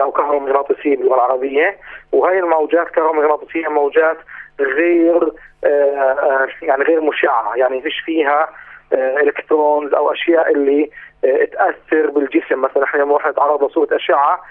أو 0.01 0.11
كهرومغناطيسية 0.11 0.97
باللغة 0.97 1.15
العربية 1.15 1.77
وهي 2.11 2.39
الموجات 2.39 2.89
كهرومغناطيسية 2.89 3.67
موجات 3.67 4.17
غير 4.59 5.31
آه، 5.63 5.67
آه، 5.67 6.47
يعني 6.61 6.83
غير 6.83 7.01
مشعة 7.01 7.55
يعني 7.55 7.81
فيش 7.81 7.99
فيها 8.05 8.49
آه، 8.93 9.17
electrons 9.17 9.93
أو 9.93 10.11
أشياء 10.11 10.51
اللي 10.51 10.89
تأثر 11.51 12.09
بالجسم. 12.09 12.61
مثلا 12.61 12.83
إحنا 12.83 13.01
لما 13.01 13.29
نتعرض 13.29 13.63
لصوره 13.63 13.95
أشعة 13.95 14.41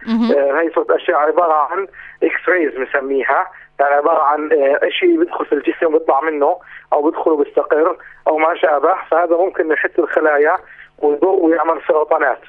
هي 0.60 0.70
صورة 0.74 0.96
أشعة 0.96 1.20
عبارة 1.20 1.52
عن 1.52 1.86
X-rays 2.22 2.72
بنسميها 2.74 3.46
يعني 3.80 3.94
عبارة 3.94 4.22
عن 4.22 4.50
شيء 4.88 5.18
بيدخل 5.18 5.46
في 5.46 5.52
الجسم 5.52 5.86
وبيطلع 5.86 6.20
منه 6.20 6.58
أو 6.92 7.02
بيدخل 7.02 7.30
وبيستقر 7.30 7.96
أو 8.28 8.38
ما 8.38 8.54
شابه 8.54 8.94
فهذا 9.10 9.36
ممكن 9.36 9.70
يحس 9.72 9.98
الخلايا 9.98 10.56
ويضر 10.98 11.28
ويعمل 11.28 11.80
سرطانات 11.88 12.40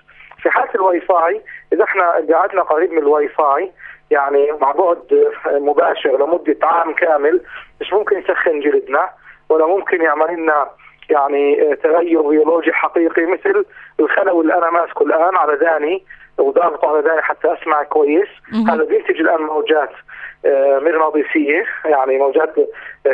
في 0.42 0.50
حالة 0.50 0.70
الواي 0.76 1.00
فاي 1.02 1.42
إذا 1.74 1.84
إحنا 1.84 2.12
قعدنا 2.34 2.62
قريب 2.62 2.92
من 2.92 2.98
الواي 2.98 3.28
فاي 3.28 3.72
يعني 4.12 4.52
مع 4.62 4.72
بعد 4.72 5.32
مباشر 5.48 6.26
لمدة 6.26 6.58
عام 6.68 6.94
كامل 6.94 7.42
مش 7.82 7.94
ممكن 7.94 8.20
يسخن 8.20 8.60
جلدنا 8.60 9.10
ولا 9.50 9.68
ممكن 9.68 10.02
يعمل 10.02 10.34
لنا 10.34 10.70
يعني 11.10 11.76
تغير 11.76 12.22
بيولوجي 12.22 12.74
حقيقي 12.74 13.26
مثل 13.26 13.66
الخلوي 14.00 14.42
اللي 14.42 14.54
أنا 14.54 14.70
ماسكه 14.70 15.04
الآن 15.04 15.36
على 15.36 15.56
ذاني 15.56 16.04
وضابطه 16.38 16.90
على 16.90 17.02
ذاني 17.08 17.22
حتى 17.22 17.54
أسمع 17.54 17.84
كويس. 17.84 18.28
هذا 18.70 18.84
بينتج 18.84 19.20
الان 19.22 19.42
موجات 19.42 19.90
آه، 19.90 19.96
مغناطيسية 20.82 21.66
يعني 21.86 22.18
موجات 22.18 22.56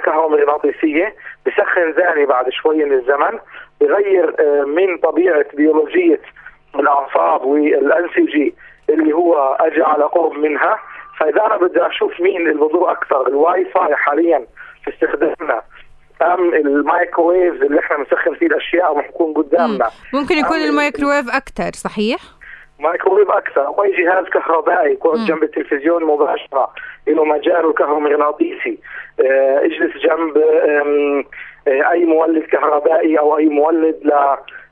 كهرومغناطيسيه 0.04 1.16
بسخن 1.46 1.92
ذاني 1.92 2.26
بعد 2.26 2.50
شوي 2.50 2.86
من 2.86 2.94
الزمن 2.94 3.40
بغير 3.82 4.36
آه، 4.40 4.64
من 4.66 4.98
طبيعة 4.98 5.46
بيولوجية 5.54 6.20
الأعصاب 6.76 7.46
والأنسجة 7.46 8.52
اللي 8.90 9.14
هو 9.14 9.58
أجى 9.60 9.84
على 9.84 10.04
قرب 10.04 10.34
منها. 10.34 10.80
فإذا 11.20 11.46
أنا 11.46 11.58
بدي 11.58 11.88
أشوف 11.88 12.22
مين 12.22 12.42
اللي 12.42 12.54
بضر 12.66 12.92
أكثر 12.92 13.28
الواي 13.28 13.66
فاي 13.66 13.96
حاليا 13.96 14.46
في 14.84 14.90
استخدامنا 14.94 15.62
أم 16.22 16.54
المايكروويف 16.54 17.54
اللي 17.62 17.80
إحنا 17.80 17.98
بنسخن 17.98 18.36
فيه 18.36 18.46
الأشياء 18.46 18.92
وبنكون 18.92 19.34
قدامنا. 19.34 19.90
ممكن 20.14 20.36
يكون 20.38 20.58
المايكروويف 20.58 21.26
أكثر 21.36 21.72
صحيح؟ 21.74 22.20
مايكروويف 22.84 23.32
أكثر. 23.32 23.68
أو 23.68 23.84
اي 23.84 23.92
جهاز 23.92 24.26
كهربائي 24.26 24.92
يكون 24.92 25.26
جنب 25.26 25.44
التلفزيون 25.44 26.04
مباشرة 26.04 26.74
له 27.08 27.26
مجال 27.26 27.66
الكهرومغناطيسي 27.66 28.78
آه، 29.20 29.60
اجلس 29.66 29.98
جنب 29.98 30.38
آه، 30.38 31.92
أي 31.92 32.06
مولد 32.06 32.44
كهربائي 32.44 33.20
أو 33.20 33.38
أي 33.38 33.46
مولد 33.46 34.00
ل 34.04 34.12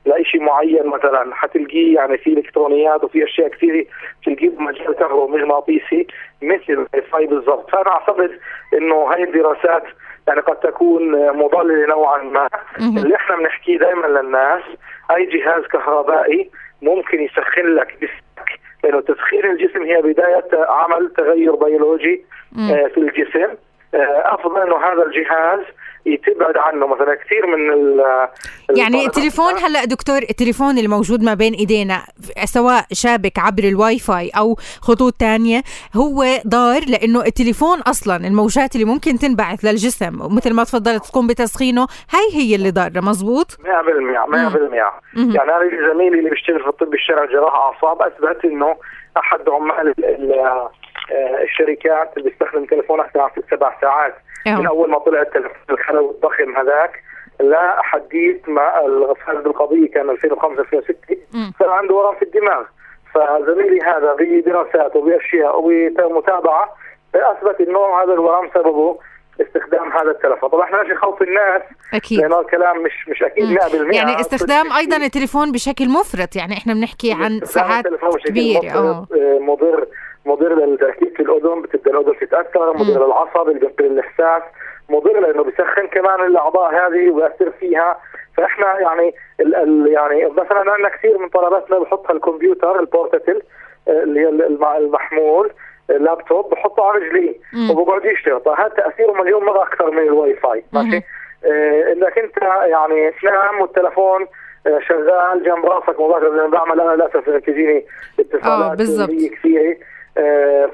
لشيء 0.06 0.42
معين 0.42 0.86
مثلا. 0.86 1.34
حتلقيه 1.34 1.94
يعني 1.94 2.18
في 2.18 2.32
إلكترونيات 2.32 3.04
وفي 3.04 3.24
أشياء 3.24 3.48
كثيرة 3.48 3.84
تلقيه 4.26 4.48
بمجال 4.48 4.92
كهرومغناطيسي 4.94 6.06
مثل 6.42 6.86
الواي 6.94 7.13
فاي 7.13 7.26
بالضبط. 7.26 7.70
فأنا 7.70 7.90
أعتقد 7.90 8.30
إنه 8.78 8.94
هاي 8.94 9.22
الدراسات 9.22 9.82
يعني 10.28 10.40
قد 10.40 10.56
تكون 10.56 11.10
مضللة 11.36 11.86
نوعا 11.86 12.22
ما. 12.22 12.48
اللي 12.78 13.16
إحنا 13.16 13.36
بنحكيه 13.36 13.78
دائما 13.78 14.06
للناس 14.06 14.62
أي 15.10 15.26
جهاز 15.26 15.62
كهربائي 15.66 16.50
ممكن 16.82 17.22
يسخن 17.22 17.74
لك 17.74 17.94
جسمك 17.96 18.60
لأنه 18.84 19.00
تسخين 19.00 19.44
الجسم 19.50 19.82
هي 19.82 20.02
بداية 20.02 20.44
عمل 20.52 21.12
تغير 21.16 21.54
بيولوجي 21.54 22.24
آه، 22.58 22.88
في 22.88 22.98
الجسم. 22.98 23.54
آه، 23.94 24.34
أفضل 24.34 24.62
إنه 24.62 24.76
هذا 24.76 25.02
الجهاز 25.02 25.60
يتبعد 26.06 26.56
عنه 26.56 26.86
مثلا. 26.86 27.14
كثير 27.14 27.46
من 27.46 27.60
يعني 28.76 29.06
التليفون 29.06 29.52
هلأ 29.58 29.84
دكتور 29.84 30.18
التليفون 30.18 30.78
الموجود 30.78 31.22
ما 31.22 31.34
بين 31.34 31.52
إيدينا 31.54 32.02
سواء 32.44 32.84
شابك 32.92 33.38
عبر 33.38 33.64
الواي 33.64 33.98
فاي 33.98 34.30
أو 34.38 34.56
خطوط 34.80 35.14
تانية 35.14 35.62
هو 35.96 36.24
ضار 36.46 36.80
لأنه 36.88 37.20
التليفون 37.20 37.78
أصلا 37.80 38.16
الموجات 38.16 38.74
اللي 38.74 38.86
ممكن 38.86 39.18
تنبعث 39.18 39.64
للجسم 39.64 40.36
مثل 40.36 40.54
ما 40.54 40.64
تفضلت 40.64 41.04
تقوم 41.04 41.26
بتسخينه 41.26 41.86
هاي 42.14 42.26
هي 42.34 42.54
اللي 42.54 42.70
ضاره 42.70 43.00
مزبوط؟ 43.00 43.46
100% 43.52 43.56
100% 43.56 43.66
يعني 45.14 45.50
أنا 45.50 45.92
زميلي 45.92 46.18
اللي 46.18 46.30
بيشتغل 46.30 46.62
في 46.62 46.68
الطب 46.68 46.94
الشرعي 46.94 47.26
جراح 47.26 47.54
أعصاب 47.54 48.02
أثبت 48.02 48.44
إنه 48.44 48.76
أحد 49.16 49.48
عمال 49.48 49.94
آه، 50.04 50.70
الشركات 51.42 52.16
اللي 52.16 52.30
بيستخدم 52.30 52.64
تليفون 52.64 53.00
أكثر 53.00 53.20
عن 53.20 53.30
ست 53.30 53.44
سبع 53.50 53.80
ساعات 53.80 54.14
أوه. 54.46 54.60
من 54.60 54.66
أول 54.66 54.90
ما 54.90 54.98
طلع 54.98 55.22
التليفون 55.22 55.52
الخلوي 55.70 56.10
الضخم 56.10 56.56
هذاك 56.56 57.02
لا 57.40 57.82
حديث 57.82 58.36
ما 58.48 58.86
الفاز 58.86 59.42
بالقضية 59.44 59.90
كان 59.90 60.10
2005 60.10 60.60
2006 60.60 61.16
صار 61.58 61.70
عنده 61.70 61.94
ورم 61.94 62.14
في 62.16 62.22
الدماغ. 62.22 62.62
فزميلي 63.14 63.80
هذا 63.80 64.16
بدراسات 64.20 64.96
وبأشياء 64.96 65.60
وبمتابعة 65.60 66.76
أثبت 67.14 67.60
إنه 67.60 67.78
هذا 68.02 68.12
الورم 68.12 68.50
سببه 68.54 68.98
استخدام 69.40 69.92
هذا 69.92 70.10
التلفون. 70.10 70.48
طبعا 70.48 70.64
إحنا 70.64 70.82
مش 70.82 70.90
نخوف 70.90 71.22
الناس 71.22 71.62
أكيد. 71.94 72.20
لأنه 72.20 72.40
الكلام 72.40 72.82
مش 72.82 73.08
مش 73.08 73.22
أكيد 73.22 73.58
100% 73.58 73.94
يعني 73.94 74.20
استخدام 74.20 74.72
أيضا 74.72 74.96
التليفون 74.96 75.52
بشكل 75.52 75.88
مفرط 75.88 76.36
يعني 76.36 76.52
إحنا 76.52 76.74
بنحكي 76.74 77.12
عن 77.12 77.40
ساعات 77.44 77.84
كبيرة 78.26 78.72
آه 78.74 79.06
مضر. 79.40 79.86
مضر 80.26 80.54
للتركيب 80.54 81.16
في 81.16 81.22
الأذن 81.22 81.62
بتبدأ 81.62 81.90
الأذن 81.90 82.18
تتأثر 82.20 82.76
مضر 82.76 83.06
للعصب 83.06 83.50
بيقتل 83.50 83.84
الإحساس 83.86 84.42
مضر 84.88 85.20
لأنه 85.20 85.42
بسخن 85.42 85.86
كمان 85.86 86.26
الأعضاء 86.26 86.74
هذه 86.74 87.10
ويأثر 87.10 87.50
فيها. 87.50 87.98
فإحنا 88.36 88.80
يعني 88.80 89.14
ال 89.40 89.54
ال 89.54 89.92
يعني 89.92 90.26
مثلا 90.26 90.72
عندنا 90.72 90.88
كثير 90.88 91.18
من 91.18 91.28
طلباتنا 91.28 91.78
بحطها 91.78 92.12
الكمبيوتر 92.12 92.80
ال 92.80 92.87
portable 92.87 93.42
اللي 93.88 94.20
هي 94.20 94.28
المحمول 94.78 95.52
اللابتوب 95.90 96.50
بحطه 96.50 96.84
على 96.88 96.98
رجليه 96.98 97.34
وبقعد 97.70 98.04
يشتغل. 98.04 98.40
فهذا 98.40 98.68
تاثيره 98.68 99.12
مليون 99.12 99.44
مره 99.44 99.62
أكثر 99.62 99.90
من 99.90 99.98
الواي 99.98 100.34
فاي 100.34 100.64
ماشي؟ 100.72 100.96
آه 101.44 101.92
إنك 101.92 102.18
أنت 102.18 102.42
يعني 102.64 103.10
تنام 103.10 103.60
والتلفون 103.60 104.26
آه 104.66 104.78
شغال 104.88 105.42
جنب 105.44 105.66
رأسك 105.66 106.00
مباشرة 106.00 106.28
لأن 106.28 106.50
بعمل 106.50 106.80
أنا 106.80 106.94
للأسف 106.94 107.30
تجيني 107.46 107.86
اتصالات 108.20 108.78
كثيره 109.28 109.70
آه 109.70 109.76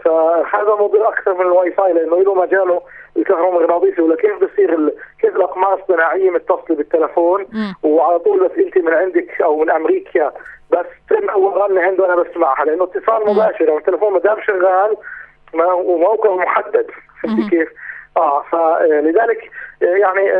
فهذا 0.04 0.75
مضر 0.80 1.09
أكثر 1.09 1.35
من 1.35 1.40
الواي 1.40 1.73
فاي 1.73 1.92
لأنه 1.92 2.23
له 2.23 2.35
مجاله 2.35 2.83
الكهرومغناطيسي 3.16 4.02
ولا 4.02 4.16
كيف 4.16 4.45
بصير 4.45 4.95
كيف 5.21 5.37
الاقمار 5.37 5.75
الصناعيه 5.75 6.30
متصلة 6.30 6.76
بالتلفون. 6.76 7.47
وعلى 7.83 8.18
طول 8.18 8.49
بس 8.49 8.76
من 8.76 8.95
عندك 8.95 9.42
أو 9.42 9.57
من 9.57 9.71
أمريكا 9.71 10.33
بس 10.71 10.87
تم 11.11 11.30
أول 11.30 11.78
عنده 11.78 12.07
أنا 12.07 12.23
بسمعها 12.23 12.64
لأنه 12.64 12.85
اتصال 12.85 13.26
مباشر 13.26 13.64
يعني 13.64 13.78
التلفون 13.78 14.12
ما 14.12 14.18
دام 14.18 14.37
شغال 14.47 14.97
وموقع 15.85 16.35
محدد 16.35 16.90
فهمت 17.23 17.50
كيف؟ 17.50 17.68
آه 18.16 18.42
فلذلك 18.42 19.50
يعني 19.80 20.30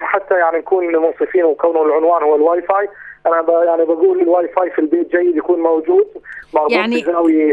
حتى 0.00 0.34
يعني 0.34 0.58
نكون 0.58 0.96
منصفين 0.96 1.44
وكونه 1.44 1.82
العنوان 1.82 2.22
هو 2.22 2.36
الواي 2.36 2.62
فاي 2.62 2.88
أنا 3.26 3.64
يعني 3.66 3.84
بقول 3.84 4.20
الواي 4.20 4.48
فاي 4.56 4.70
في 4.70 4.78
البيت 4.80 5.16
جيد 5.16 5.36
يكون 5.36 5.60
موجود 5.60 6.06
يعني 6.70 7.04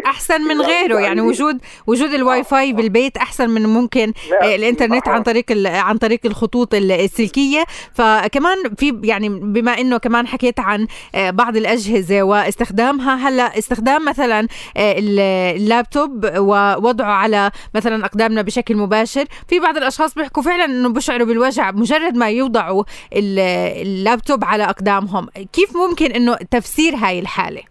أحسن 0.05 0.41
من 0.41 0.62
غيره 0.62 1.00
يعني 1.00 1.21
وجود 1.21 1.57
وجود 1.88 2.13
الواي 2.13 2.43
فاي 2.43 2.74
بالبيت 2.74 3.17
أحسن 3.17 3.50
من 3.50 3.65
ممكن 3.65 4.13
الإنترنت 4.43 5.07
عن 5.07 5.24
طريق 5.24 5.45
عن 5.67 5.97
طريق 5.97 6.19
الخطوط 6.25 6.74
السلكية. 6.74 7.63
فكمان 7.93 8.57
في 8.77 9.01
يعني 9.03 9.29
بما 9.29 9.71
إنه 9.71 9.97
كمان 9.97 10.27
حكيت 10.27 10.59
عن 10.59 10.88
بعض 11.15 11.57
الأجهزة 11.57 12.24
واستخدامها 12.24 13.29
هلأ 13.29 13.57
استخدام 13.57 14.05
مثلا 14.05 14.47
اللابتوب 14.77 16.25
ووضعه 16.38 17.12
على 17.12 17.51
مثلا 17.75 18.05
أقدامنا 18.05 18.41
بشكل 18.41 18.75
مباشر. 18.75 19.25
في 19.47 19.59
بعض 19.59 19.77
الأشخاص 19.77 20.15
بيحكوا 20.15 20.43
فعلا 20.43 20.65
إنه 20.65 20.89
بيشعروا 20.89 21.27
بالوجع 21.27 21.71
مجرد 21.71 22.15
ما 22.15 22.29
يوضعوا 22.29 22.83
اللابتوب 23.13 24.43
على 24.43 24.63
أقدامهم. 24.63 25.27
كيف 25.57 25.75
ممكن 25.77 26.11
إنه 26.15 26.35
تفسير 26.51 26.93
هاي 26.95 27.19
الحالة؟ 27.19 27.61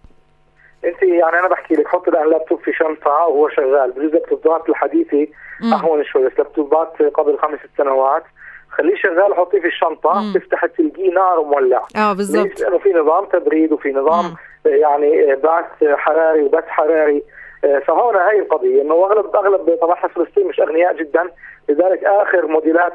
أنت 0.85 1.02
يعني 1.02 1.38
أنا 1.38 1.49
بحكي 1.49 1.75
لك 1.75 1.88
حط 1.88 2.09
الآن 2.09 2.31
لابتوب 2.31 2.61
في 2.61 2.73
شنطة 2.73 3.11
وهو 3.11 3.49
شغال. 3.49 3.90
بجوز 3.93 4.05
اللابتوبات 4.05 4.69
الحديثة 4.69 5.26
أهون 5.73 6.05
شوي 6.05 6.26
بس 6.26 6.33
لابتوبات 6.38 7.02
قبل 7.02 7.38
خمس 7.38 7.59
ست 7.59 7.78
سنوات. 7.78 8.23
خليه 8.71 8.97
شغال 8.97 9.35
حطيه 9.35 9.61
في 9.61 9.66
الشنطة 9.66 10.14
مم. 10.14 10.33
تفتح 10.35 10.66
تلقيه 10.66 11.11
نار 11.11 11.38
ومولع 11.38 11.83
آه 11.97 12.12
بالضبط. 12.12 12.61
لأنه 12.61 12.78
في 12.78 12.93
نظام 12.93 13.25
تبريد 13.25 13.73
وفي 13.73 13.93
نظام 13.93 14.25
مم. 14.25 14.37
يعني 14.66 15.37
بعث 15.37 15.67
حراري 15.84 16.43
وبث 16.43 16.65
حراري. 16.69 17.23
فهون 17.87 18.17
هي 18.17 18.39
القضية 18.39 18.82
إنه 18.82 18.95
أغلب 18.95 19.37
أغلب 19.37 19.78
طبعا 19.80 20.08
فلسطين 20.08 20.47
مش 20.47 20.61
أغنياء 20.61 20.97
جدا. 20.97 21.30
لذلك 21.69 22.04
آخر 22.04 22.47
موديلات 22.47 22.93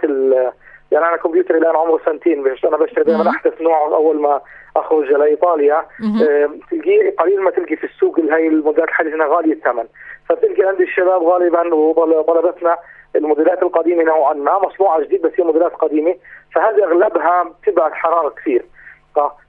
يعني 0.92 1.06
أنا 1.06 1.18
كمبيوتري 1.18 1.58
الآن 1.58 1.76
عمره 1.76 2.00
سنتين 2.06 2.44
بس 2.44 2.66
أنا 2.66 2.78
بشتري 2.78 3.04
دائما 3.04 3.30
أحدث 3.30 3.62
نوع 3.62 3.86
أول 3.86 4.22
ما 4.22 4.42
أخرج 4.78 5.12
لايطاليا 5.12 5.86
أه 6.24 6.50
تلقي 6.72 7.10
قليل 7.10 7.42
ما 7.42 7.52
تلقي 7.52 7.76
في 7.76 7.84
السوق 7.84 8.20
هاي 8.20 8.48
الموديلات 8.48 8.90
الحديثة 8.90 9.26
غالية 9.26 9.54
الثمن. 9.54 9.86
فتلقي 10.30 10.64
عند 10.64 10.82
الشباب 10.82 11.24
غالبا 11.24 11.74
وطلبتنا 11.74 12.78
الموديلات 13.16 13.64
القديمة 13.64 14.04
نوعا 14.04 14.34
ما 14.34 14.60
مصنوعة 14.60 15.02
جديد 15.02 15.22
بس 15.22 15.32
هي 15.38 15.44
موديلات 15.44 15.74
قديمة. 15.74 16.16
فهذه 16.56 16.84
أغلبها 16.84 17.44
بتبعت 17.64 17.94
حرارة 17.94 18.30
كثير. 18.30 18.66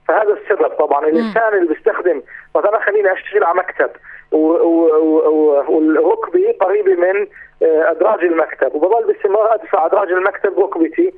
فهذا 0.07 0.33
السبب 0.33 0.69
طبعا. 0.69 1.07
الإنسان 1.07 1.53
اللي 1.53 1.73
بيستخدم 1.73 2.21
مثلا 2.55 2.79
خليني 2.79 3.13
أشتغل 3.13 3.43
على 3.43 3.57
مكتب 3.57 3.89
والركبة 5.69 6.55
قريبة 6.61 6.95
من 6.95 7.27
أدراج 7.63 8.23
المكتب 8.23 8.75
وبضل 8.75 9.07
باستمرار 9.07 9.53
أدفع 9.55 9.85
أدراج 9.85 10.11
المكتب 10.11 10.59
ركبتي 10.59 11.13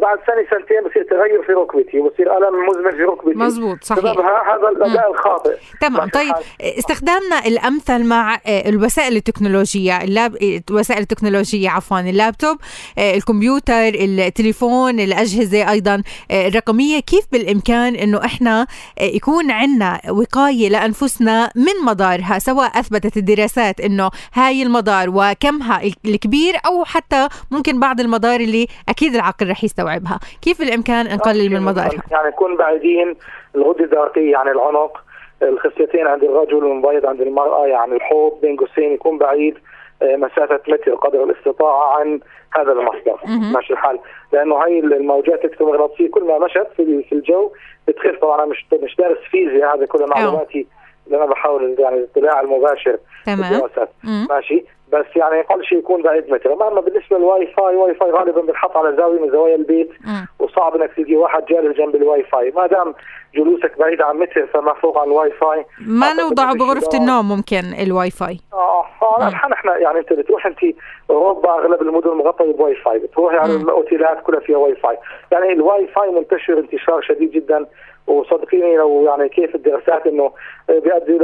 بعد 0.00 0.18
سنة 0.26 0.58
سنتين 0.58 0.90
بصير 0.90 1.02
تغير 1.10 1.42
في 1.46 1.52
ركبتي 1.52 1.98
وبصير 1.98 2.36
ألم 2.36 2.66
مزمن 2.68 2.90
في 2.90 3.02
ركبتي. 3.02 3.38
مزبوط 3.38 3.84
صحيح. 3.84 3.98
سببها 3.98 4.42
هذا 4.54 4.68
الأداء 4.68 5.10
الخاطئ. 5.10 5.56
تمام. 5.80 6.08
طيب 6.08 6.34
استخدامنا 6.60 7.46
الأمثل 7.46 8.04
مع 8.04 8.38
الوسائل 8.46 9.16
التكنولوجية 9.16 10.02
اللاب 10.02 10.36
الوسائل 10.70 11.00
التكنولوجيه 11.00 11.70
عفوا 11.70 12.00
اللابتوب 12.00 12.56
الكمبيوتر 12.98 13.92
التليفون 13.94 15.00
الأجهزة 15.00 15.70
أيضا 15.70 16.02
الرقمية. 16.30 17.00
كيف 17.00 17.24
بالإمكان 17.32 17.94
إنه 17.94 18.24
إحنا 18.24 18.66
يكون 19.00 19.50
عندنا 19.50 20.00
وقاية 20.10 20.68
لأنفسنا 20.68 21.50
من 21.56 21.84
مضارها 21.84 22.38
سواء 22.38 22.80
أثبتت 22.80 23.16
الدراسات 23.16 23.80
إنه 23.80 24.10
هاي 24.34 24.62
المضار 24.62 25.10
وكمها 25.10 25.82
الكبير 26.04 26.54
أو 26.66 26.84
حتى 26.84 27.28
ممكن 27.50 27.80
بعض 27.80 28.00
المضار 28.00 28.40
اللي 28.40 28.66
أكيد 28.88 29.14
العقل 29.14 29.50
رح 29.50 29.64
يستوعبها 29.78 30.18
كيف 30.42 30.58
بالامكان 30.58 31.16
نقلل 31.16 31.50
من 31.52 31.60
مضارها 31.60 32.02
يعني 32.10 32.28
نكون 32.28 32.56
بعيدين 32.56 33.16
الغده 33.54 33.84
الدرقيه 33.84 34.32
يعني 34.32 34.50
العنق 34.50 35.02
الخصيتين 35.42 36.06
عند 36.06 36.24
الرجل 36.24 36.64
والمبيض 36.64 37.06
عند 37.06 37.20
المرأة 37.20 37.66
يعني 37.66 37.96
الحوض 37.96 38.40
بين 38.42 38.56
قوسين 38.56 38.92
يكون 38.92 39.18
بعيد 39.18 39.58
مسافة 40.02 40.60
متر 40.68 40.94
قدر 40.94 41.24
الاستطاعة 41.24 41.98
عن 41.98 42.20
هذا 42.56 42.72
المصدر. 42.72 43.18
ماشي 43.52 43.72
الحال. 43.72 43.98
لأنه 44.32 44.56
هي 44.66 44.78
الموجات 44.78 45.44
الالكترومغناطيسيه 45.44 46.10
كل 46.10 46.24
ما 46.24 46.38
مشت 46.38 46.66
في 46.76 47.12
الجو 47.12 47.52
بتخف. 47.88 48.18
طبعا 48.22 48.36
أنا 48.38 48.46
مش 48.46 48.66
مش 48.82 48.96
دارس 48.96 49.18
فيزياء 49.30 49.76
هذه 49.76 49.84
كل 49.84 50.06
معلوماتي 50.08 50.66
اللي 51.06 51.18
أنا 51.18 51.26
بحاول 51.26 51.76
يعني 51.78 51.96
الاطلاع 51.96 52.40
المباشر 52.40 52.98
تمام. 53.26 53.60
ماشي. 54.30 54.64
بس 54.92 55.06
يعني 55.16 55.40
أقل 55.40 55.64
شيء 55.64 55.78
يكون 55.78 56.02
بعيد 56.02 56.30
متر. 56.30 56.52
أما 56.52 56.80
بالنسبة 56.80 57.18
للواي 57.18 57.46
فاي 57.46 57.76
واي 57.76 57.94
فاي 57.94 58.10
غالبا 58.10 58.40
بنحط 58.40 58.76
على 58.76 58.96
زاوية 58.96 59.20
من 59.20 59.30
زوايا 59.30 59.54
البيت. 59.54 59.90
وصعب 60.38 60.76
إنك 60.76 60.92
تلقي 60.96 61.16
واحد 61.16 61.44
جالس 61.44 61.76
جنب 61.76 61.94
الواي 61.94 62.22
فاي. 62.22 62.52
ما 62.56 62.66
دام 62.66 62.94
جلوسك 63.34 63.78
بعيد 63.78 64.02
عن 64.02 64.16
متر 64.16 64.46
فما 64.46 64.74
فوق 64.74 64.98
عن 64.98 65.06
الواي 65.06 65.30
فاي 65.30 65.64
ما 65.86 66.12
نوضعه 66.12 66.54
بغرفة 66.54 66.98
النوم 66.98 67.28
ممكن 67.28 67.62
الواي 67.86 68.10
فاي؟ 68.10 68.40
آه 68.52 68.84
آه 69.02 69.28
نحن 69.28 69.52
إحنا 69.52 69.76
يعني 69.76 69.98
أنت 69.98 70.12
بتروح 70.12 70.46
أنت 70.46 70.58
أوروبا 71.10 71.50
أغلب 71.50 71.82
المدن 71.82 72.10
مغطية 72.10 72.52
بواي 72.52 72.74
فاي 72.74 72.98
بتروح 72.98 73.34
يعني 73.34 73.56
الأوتيلات 73.56 74.22
كلها 74.22 74.40
فيها 74.40 74.56
واي 74.56 74.74
فاي. 74.74 74.98
يعني 75.32 75.52
الواي 75.52 75.86
فاي 75.86 76.10
منتشر 76.10 76.58
انتشار 76.58 77.02
شديد 77.02 77.30
جدا 77.30 77.66
وصدقيني 78.06 78.76
لو 78.76 79.04
يعني 79.04 79.28
كيف 79.28 79.54
الدراسات 79.54 80.06
إنه 80.06 80.32
بيؤدي 80.68 81.18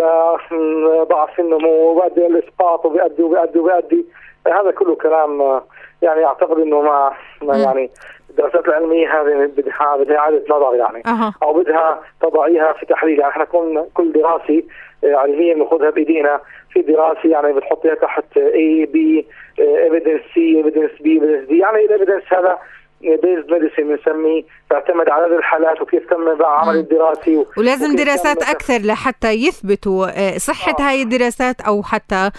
لضعف 0.53 1.41
النمو 1.41 1.71
وبيؤدي 1.71 2.21
للاسقاط 2.21 2.87
وبيؤدي 2.87 3.23
وبيؤدي 3.23 3.59
وبيؤدي 3.59 4.05
هذا 4.47 4.71
كله 4.71 4.95
كلام 4.95 5.61
يعني 6.03 6.25
أعتقد 6.25 6.59
إنه 6.59 6.81
ما, 6.81 7.13
ما 7.43 7.57
يعني 7.57 7.91
الدراسات 8.31 8.69
العلمية 8.69 9.21
هذه 9.21 9.47
بدها 9.57 9.97
بدها 9.97 10.19
إعادة 10.19 10.45
نظر 10.51 10.75
يعني. 10.75 11.03
أه. 11.07 11.33
أو 11.43 11.53
بدها 11.53 12.01
تضعيها 12.23 12.73
في 12.73 12.87
تحليل. 12.87 13.19
يعني 13.19 13.33
إحنا 13.33 13.45
كل 13.45 13.85
كل 13.95 14.13
دراسة 14.13 14.63
علمية 15.05 15.55
بناخذها 15.55 15.91
بإيدينا. 15.91 16.41
في 16.73 16.83
دراسة 16.83 17.29
يعني 17.29 17.53
بتحطيها 17.53 17.95
تحت 17.95 18.37
A 18.37 18.87
B 18.87 19.27
evidence 19.59 20.21
C 20.35 20.57
evidence 20.59 20.91
B 21.01 21.13
evidence 21.15 21.49
D 21.49 21.59
يعني 21.59 21.85
ال 21.85 21.89
evidence 21.89 22.23
هذا 22.29 22.59
based 23.03 23.45
medicine 23.51 23.89
بنسميه 23.89 24.43
تعتمد 24.71 25.09
على 25.09 25.25
عدد 25.25 25.33
الحالات 25.33 25.81
وكيف 25.81 26.11
تم 26.11 26.35
بقى 26.39 26.61
عمل 26.61 26.77
الدراسة 26.77 27.37
و... 27.37 27.47
ولازم 27.57 27.97
دراسات 27.97 28.43
أكثر 28.43 28.79
لحتى 28.79 29.31
يثبتوا 29.31 30.39
صحة 30.39 30.77
آه. 30.81 30.83
هاي 30.83 31.03
الدراسات 31.03 31.61
أو 31.61 31.83
حتى 31.83 32.31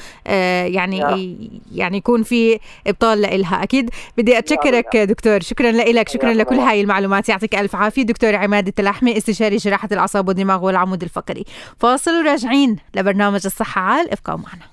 يعني 0.65 1.05
آه. 1.05 1.19
يعني 1.75 1.97
يكون 1.97 2.23
في 2.23 2.59
إبطال 2.87 3.21
لها 3.21 3.63
أكيد 3.63 3.89
بدي 4.17 4.37
أتشكرك 4.37 4.95
آه. 4.95 5.03
دكتور 5.03 5.39
شكرا 5.39 5.71
لك 5.71 6.09
شكرا 6.09 6.29
آه. 6.29 6.33
لكل 6.33 6.55
هاي 6.55 6.81
المعلومات 6.81 7.29
يعطيك 7.29 7.55
ألف 7.55 7.75
عافية 7.75 8.03
دكتور 8.03 8.35
عماد 8.35 8.67
التلاحمي 8.67 9.17
استشاري 9.17 9.55
جراحة 9.55 9.89
الأعصاب 9.91 10.27
والدماغ 10.27 10.65
والعمود 10.65 11.03
الفقري 11.03 11.43
فاصل 11.79 12.11
وراجعين 12.11 12.77
لبرنامج 12.95 13.41
الصحة 13.45 13.81
عال 13.81 14.07
ابقوا 14.11 14.37
معنا 14.37 14.72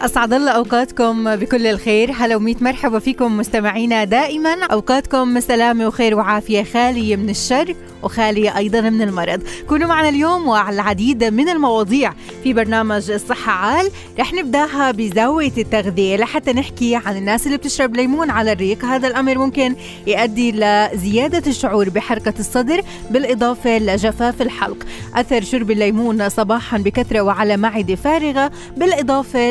أسعد 0.00 0.32
الله 0.32 0.50
أوقاتكم 0.50 1.36
بكل 1.36 1.66
الخير. 1.66 2.12
هلا 2.12 2.36
وميت 2.36 2.62
مرحبا 2.62 2.98
فيكم 2.98 3.36
مستمعينا 3.36 4.04
دائما. 4.04 4.64
أوقاتكم 4.64 5.40
سلامة 5.40 5.86
وخير 5.86 6.16
وعافية. 6.16 6.62
خالية 6.62 7.16
من 7.16 7.30
الشر. 7.30 7.74
وخالية 8.06 8.56
أيضا 8.56 8.80
من 8.80 9.02
المرض. 9.02 9.42
كونوا 9.68 9.88
معنا 9.88 10.08
اليوم 10.08 10.48
وعلى 10.48 10.74
العديد 10.74 11.24
من 11.24 11.48
المواضيع 11.48 12.12
في 12.42 12.52
برنامج 12.52 13.10
الصحة 13.10 13.52
عال. 13.52 13.90
رح 14.18 14.32
نبدأها 14.34 14.90
بزاوية 14.90 15.52
التغذية 15.58 16.16
لحتى 16.16 16.52
نحكي 16.52 16.96
عن 16.96 17.16
الناس 17.16 17.46
اللي 17.46 17.56
بتشرب 17.56 17.96
ليمون 17.96 18.30
على 18.30 18.52
الريق. 18.52 18.84
هذا 18.84 19.08
الأمر 19.08 19.38
ممكن 19.38 19.74
يؤدي 20.06 20.52
لزيادة 20.52 21.50
الشعور 21.50 21.88
بحركة 21.88 22.34
الصدر 22.38 22.82
بالإضافة 23.10 23.78
لجفاف 23.78 24.42
الحلق. 24.42 24.86
أثر 25.14 25.42
شرب 25.42 25.70
الليمون 25.70 26.28
صباحا 26.28 26.78
بكثرة 26.78 27.20
وعلى 27.20 27.56
معدة 27.56 27.94
فارغة 27.94 28.50
بالإضافة 28.76 29.50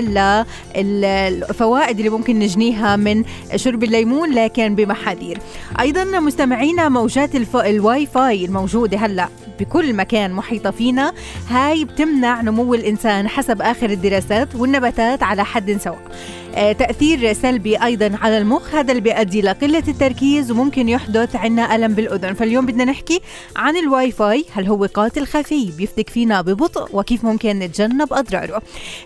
للفوائد 0.75 1.97
اللي 1.97 2.09
ممكن 2.09 2.39
نجنيها 2.39 2.95
من 2.95 3.23
شرب 3.55 3.83
الليمون 3.83 4.33
لكن 4.33 4.75
بمحاذير. 4.75 5.37
أيضا 5.79 6.03
مستمعينا 6.03 6.89
موجات. 6.89 7.29
الواي 7.55 8.05
فاي 8.05 8.44
الموجودة 8.45 8.97
هلأ 8.97 9.27
بكل 9.59 9.93
مكان 9.93 10.33
محيطة 10.33 10.71
فينا. 10.71 11.13
هاي 11.49 11.85
بتمنع 11.85 12.41
نمو 12.41 12.73
الإنسان 12.73 13.27
حسب 13.27 13.61
آخر 13.61 13.89
الدراسات 13.89 14.55
والنباتات 14.55 15.23
على 15.23 15.45
حد 15.45 15.77
سواء. 15.77 16.11
تأثير 16.55 17.33
سلبي 17.33 17.75
أيضا 17.83 18.11
على 18.21 18.37
المخ. 18.37 18.75
هذا 18.75 18.91
اللي 18.91 19.01
بيؤدي 19.01 19.41
لقلة 19.41 19.83
التركيز 19.87 20.51
وممكن 20.51 20.89
يحدث 20.89 21.35
عنا 21.35 21.75
ألم 21.75 21.93
بالأذن. 21.93 22.33
فاليوم 22.33 22.65
بدنا 22.65 22.85
نحكي 22.85 23.19
عن 23.55 23.77
الواي 23.77 24.11
فاي 24.11 24.45
هل 24.51 24.67
هو 24.67 24.85
قاتل 24.85 25.25
خفي 25.25 25.71
بيفتك 25.77 26.09
فينا 26.09 26.41
ببطء 26.41 26.87
وكيف 26.93 27.23
ممكن 27.23 27.59
نتجنب 27.59 28.13
أضراره. 28.13 28.61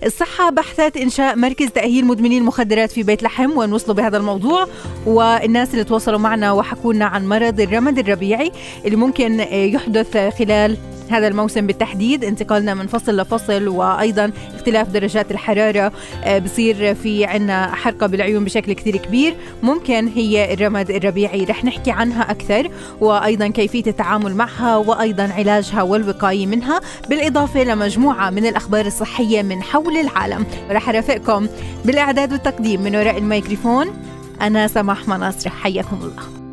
الصحة 0.05 0.49
بحثت 0.49 0.97
إنشاء 0.97 1.35
مركز 1.35 1.67
تأهيل 1.67 2.05
مدمني 2.05 2.37
المخدرات 2.37 2.91
في 2.91 3.03
بيت 3.03 3.23
لحم 3.23 3.57
وين 3.57 3.73
وصلوا 3.73 3.95
بهذا 3.95 4.17
الموضوع. 4.17 4.67
والناس 5.05 5.73
اللي 5.73 5.83
تواصلوا 5.83 6.19
معنا 6.19 6.51
وحكوا 6.51 6.93
لنا 6.93 7.05
عن 7.05 7.27
مرض 7.27 7.61
الرمد 7.61 7.99
الربيعي 7.99 8.51
اللي 8.85 8.95
ممكن 8.95 9.39
يحدث 9.51 10.17
خلال 10.39 10.77
هذا 11.09 11.27
الموسم 11.27 11.67
بالتحديد. 11.67 12.23
انتقالنا 12.23 12.73
من 12.73 12.87
فصل 12.87 13.17
لفصل 13.17 13.67
وأيضا 13.67 14.31
اختلاف 14.55 14.89
درجات 14.89 15.31
الحرارة 15.31 15.91
آه، 16.23 16.39
بصير 16.39 16.95
في 16.95 17.25
عنا 17.25 17.75
حرقة 17.75 18.07
بالعيون 18.07 18.43
بشكل 18.45 18.73
كثير 18.73 18.97
كبير. 18.97 19.35
ممكن 19.63 20.07
هي 20.07 20.53
الرمد 20.53 20.91
الربيعي. 20.91 21.43
رح 21.43 21.65
نحكي 21.65 21.91
عنها 21.91 22.31
أكثر 22.31 22.69
وأيضا 23.01 23.47
كيفية 23.47 23.83
التعامل 23.87 24.35
معها 24.35 24.77
وأيضا 24.77 25.29
علاجها 25.37 25.81
والوقاية 25.81 26.47
منها. 26.47 26.79
بالإضافة 27.09 27.63
لمجموعة 27.63 28.29
من 28.29 28.45
الأخبار 28.45 28.85
الصحية 28.85 29.41
من 29.41 29.63
حول 29.63 29.97
العالم. 29.97 30.45
رح 30.71 30.89
أرافقكم 30.89 31.47
بالإعداد 31.85 32.31
والتقديم 32.31 32.81
من 32.81 32.95
وراء 32.95 33.17
الميكروفون. 33.17 33.87
أنا 34.41 34.67
سماح 34.67 35.07
مناصر. 35.07 35.49
حياكم 35.49 35.99
الله. 36.01 36.48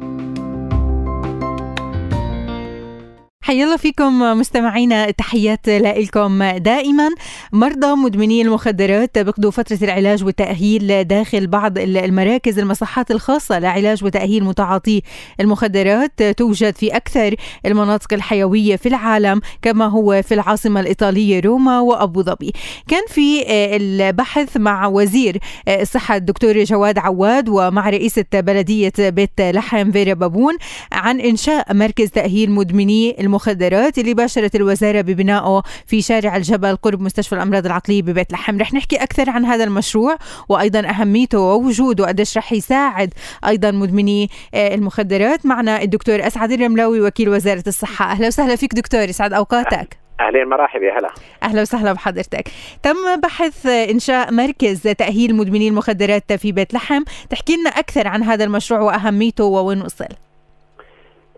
حيا 3.47 3.65
الله 3.65 3.77
فيكم 3.77 4.21
مستمعينا 4.21 5.11
تحيات 5.11 5.69
لكم 5.69 6.45
دائما. 6.45 7.09
مرضى 7.53 7.87
مدمني 7.87 8.43
المخدرات 8.43 9.19
بقضوا 9.19 9.51
فترة 9.51 9.79
العلاج 9.83 10.25
والتأهيل 10.25 11.05
داخل 11.05 11.47
بعض 11.47 11.79
المراكز 11.79 12.59
المصحات 12.59 13.11
الخاصة 13.11 13.59
لعلاج 13.59 14.05
وتأهيل 14.05 14.45
متعاطي 14.45 15.03
المخدرات. 15.41 16.23
توجد 16.23 16.77
في 16.77 16.97
أكثر 16.97 17.35
المناطق 17.67 18.13
الحيوية 18.13 18.77
في 18.77 18.89
العالم 18.89 19.41
كما 19.63 19.87
هو 19.87 20.23
في 20.23 20.35
العاصمة 20.35 20.81
الإيطالية 20.81 21.41
روما 21.41 21.81
وأبو 21.81 22.23
ظبي. 22.23 22.53
كان 22.89 23.03
في 23.09 23.45
البحث 23.77 24.57
مع 24.57 24.87
وزير 24.87 25.39
الصحة 25.69 26.17
الدكتور 26.17 26.65
جواد 26.65 26.99
عواد 26.99 27.49
ومع 27.49 27.91
رئيسة 27.91 28.25
بلدية 28.35 28.93
بيت 28.99 29.41
لحم 29.41 29.93
فيرا 29.93 30.15
بابون 30.15 30.57
عن 30.93 31.21
إنشاء 31.21 31.75
مركز 31.75 32.11
تأهيل 32.11 32.51
مدمني 32.51 33.11
المخدرات. 33.21 33.36
المخدرات 33.37 33.99
اللي 33.99 34.15
باشرت 34.15 34.55
الوزارة 34.55 35.01
ببنائه 35.01 35.63
في 35.87 36.03
شارع 36.03 36.37
الجبل 36.37 36.77
قرب 36.77 37.01
مستشفى 37.01 37.35
الأمراض 37.35 37.67
العقلية 37.67 38.03
ببيت 38.03 38.33
لحم. 38.33 38.59
رح 38.59 38.75
نحكي 38.75 38.97
أكثر 38.97 39.31
عن 39.31 39.45
هذا 39.45 39.65
المشروع 39.65 40.17
وأيضا 40.49 40.81
أهميته 40.81 41.39
ووجوده 41.39 42.05
وقديش 42.05 42.37
رح 42.39 42.53
يساعد 42.53 43.15
أيضا 43.47 43.71
مدمني 43.71 44.31
آه، 44.55 44.75
المخدرات. 44.75 45.47
معنا 45.47 45.83
الدكتور 45.83 46.27
أسعد 46.27 46.53
الرملاوي 46.53 47.01
وكيل 47.01 47.29
وزارة 47.29 47.65
الصحة. 47.67 48.11
أهلا 48.11 48.27
وسهلا 48.27 48.57
فيك 48.57 48.75
دكتور 48.75 49.01
يسعد 49.01 49.33
أوقاتك. 49.33 49.99
أهلين 50.21 50.49
مرحبا 50.49 50.85
يا 50.85 50.99
هلا. 50.99 51.11
أهلا 51.43 51.63
وسهلا 51.63 51.93
بحضرتك. 51.93 52.49
تم 52.83 53.21
بحث 53.23 53.67
إنشاء 53.67 54.33
مركز 54.33 54.83
تأهيل 54.83 55.35
مدمني 55.35 55.69
المخدرات 55.69 56.33
في 56.33 56.53
بيت 56.53 56.75
لحم. 56.75 57.03
تحكي 57.31 57.57
لنا 57.57 57.71
أكثر 57.71 58.09
عن 58.09 58.23
هذا 58.23 58.45
المشروع 58.45 58.81
وأهميته 58.81 59.45
ووين 59.45 59.83
وصل. 59.83 60.26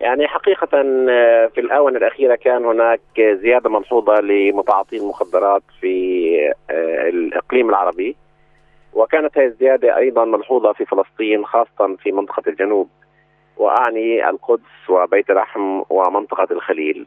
يعني 0.01 0.29
حقيقة 0.29 0.69
آه، 1.11 1.47
في 1.47 1.61
الآونة 1.61 1.99
الأخيرة 1.99 2.35
كان 2.35 2.65
هناك 2.65 3.01
زيادة 3.19 3.71
ملحوظة 3.71 4.21
لمتعاطي 4.21 4.97
المخدرات 4.97 5.63
في 5.81 6.55
آه، 6.71 7.09
الإقليم 7.09 7.71
العربي. 7.71 8.17
وكانت 8.95 9.39
هذه 9.39 9.47
الزيادة 9.47 9.97
أيضا 9.97 10.25
ملحوظة 10.25 10.73
في 10.73 10.85
فلسطين 10.85 11.45
خاصة 11.45 11.97
في 12.03 12.13
منطقة 12.13 12.43
الجنوب 12.47 12.89
وأعني 13.57 14.29
القدس 14.29 14.91
وبيت 14.91 15.31
لحم 15.31 15.83
ومنطقة 15.91 16.49
الخليل. 16.51 17.07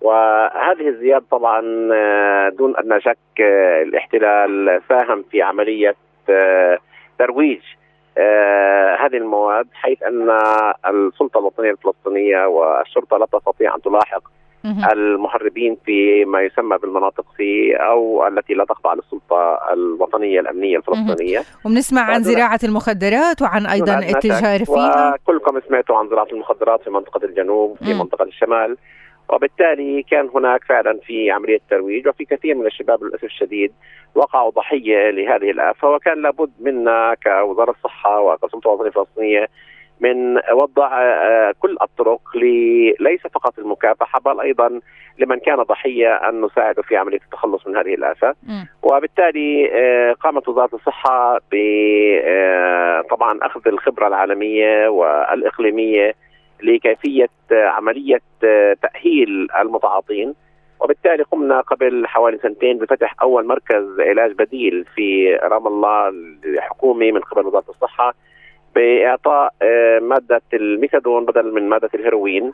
وهذه 0.00 0.88
الزيادة 0.88 1.24
طبعا 1.30 1.88
آه، 1.92 2.48
دون 2.48 2.76
أدنى 2.76 3.00
شك 3.00 3.40
الاحتلال 3.82 4.82
ساهم 4.88 5.24
في 5.30 5.42
عملية 5.42 5.94
ترويج 7.18 7.60
آه 8.18 8.96
هذه 9.00 9.16
المواد 9.16 9.66
حيث 9.72 10.02
أن 10.02 10.30
السلطة 10.86 11.38
الوطنية 11.38 11.70
الفلسطينية 11.70 12.46
والشرطة 12.46 13.16
لا 13.18 13.26
تستطيع 13.32 13.74
أن 13.74 13.82
تلاحق 13.82 14.22
المحربين 14.92 15.76
في 15.84 16.24
ما 16.24 16.42
يسمى 16.42 16.78
بالمناطق 16.78 17.24
سي 17.36 17.76
أو 17.76 18.26
التي 18.26 18.54
لا 18.54 18.64
تخضع 18.64 18.94
للسلطة 18.94 19.58
الوطنية 19.72 20.40
الأمنية 20.40 20.76
الفلسطينية. 20.76 21.42
وبنسمع 21.64 22.02
عن 22.02 22.22
زراعة 22.22 22.60
المخدرات 22.64 23.42
وعن 23.42 23.66
أيضا 23.66 23.98
التجار 23.98 24.64
فيها. 24.64 25.14
وكلكم 25.14 25.60
سمعتوا 25.68 25.96
عن 25.96 26.08
زراعة 26.08 26.28
المخدرات 26.32 26.82
في 26.82 26.90
منطقة 26.90 27.24
الجنوب 27.24 27.76
في 27.76 27.94
منطقة 27.94 28.24
الشمال. 28.24 28.76
وبالتالي 29.28 30.02
كان 30.02 30.28
هناك 30.34 30.64
فعلا 30.64 30.98
في 31.06 31.30
عملية 31.30 31.60
ترويج 31.70 32.08
وفي 32.08 32.24
كثير 32.24 32.54
من 32.54 32.66
الشباب 32.66 33.04
للأسف 33.04 33.24
الشديد 33.24 33.72
وقعوا 34.14 34.50
ضحية 34.50 35.10
لهذه 35.10 35.50
الآفة 35.50 35.90
وكان 35.90 36.22
لابد 36.22 36.50
منا 36.60 37.16
كوزارة 37.22 37.70
الصحة 37.70 38.20
وكسلطه 38.20 38.70
وطنيه 38.70 38.90
فلسطينيه 38.90 39.48
من 40.00 40.36
وضع 40.52 41.02
آه، 41.02 41.54
كل 41.58 41.76
الطرق 41.82 42.20
ليس 43.00 43.20
فقط 43.34 43.58
المكافحة 43.58 44.20
بل 44.20 44.40
أيضا 44.40 44.80
لمن 45.18 45.38
كان 45.38 45.56
ضحية 45.62 46.14
أن 46.14 46.40
نساعده 46.40 46.82
في 46.82 46.96
عملية 46.96 47.20
التخلص 47.24 47.66
من 47.66 47.76
هذه 47.76 47.94
الآفة. 47.94 48.34
وبالتالي 48.82 49.70
آه، 49.72 50.12
قامت 50.12 50.48
وزارة 50.48 50.74
الصحة 50.74 51.38
ب 51.52 51.54
آه، 52.24 53.00
طبعا 53.10 53.38
أخذ 53.42 53.60
الخبرة 53.68 54.06
العالمية 54.06 54.88
والإقليمية 54.88 56.14
لكيفية 56.62 57.28
عملية 57.52 58.20
تأهيل 58.82 59.48
المتعاطين. 59.60 60.34
وبالتالي 60.80 61.22
قمنا 61.22 61.60
قبل 61.60 62.06
حوالي 62.06 62.38
سنتين 62.38 62.78
بفتح 62.78 63.14
أول 63.22 63.46
مركز 63.46 64.00
علاج 64.00 64.32
بديل 64.32 64.84
في 64.94 65.34
رام 65.34 65.66
الله 65.66 66.08
الحكومي 66.44 67.12
من 67.12 67.20
قبل 67.20 67.46
وزارة 67.46 67.64
الصحة 67.68 68.14
بإعطاء 68.74 69.54
آه، 69.62 69.98
مادة 69.98 70.42
الميثادون 70.54 71.24
بدل 71.24 71.54
من 71.54 71.68
مادة 71.68 71.90
الهيروين. 71.94 72.52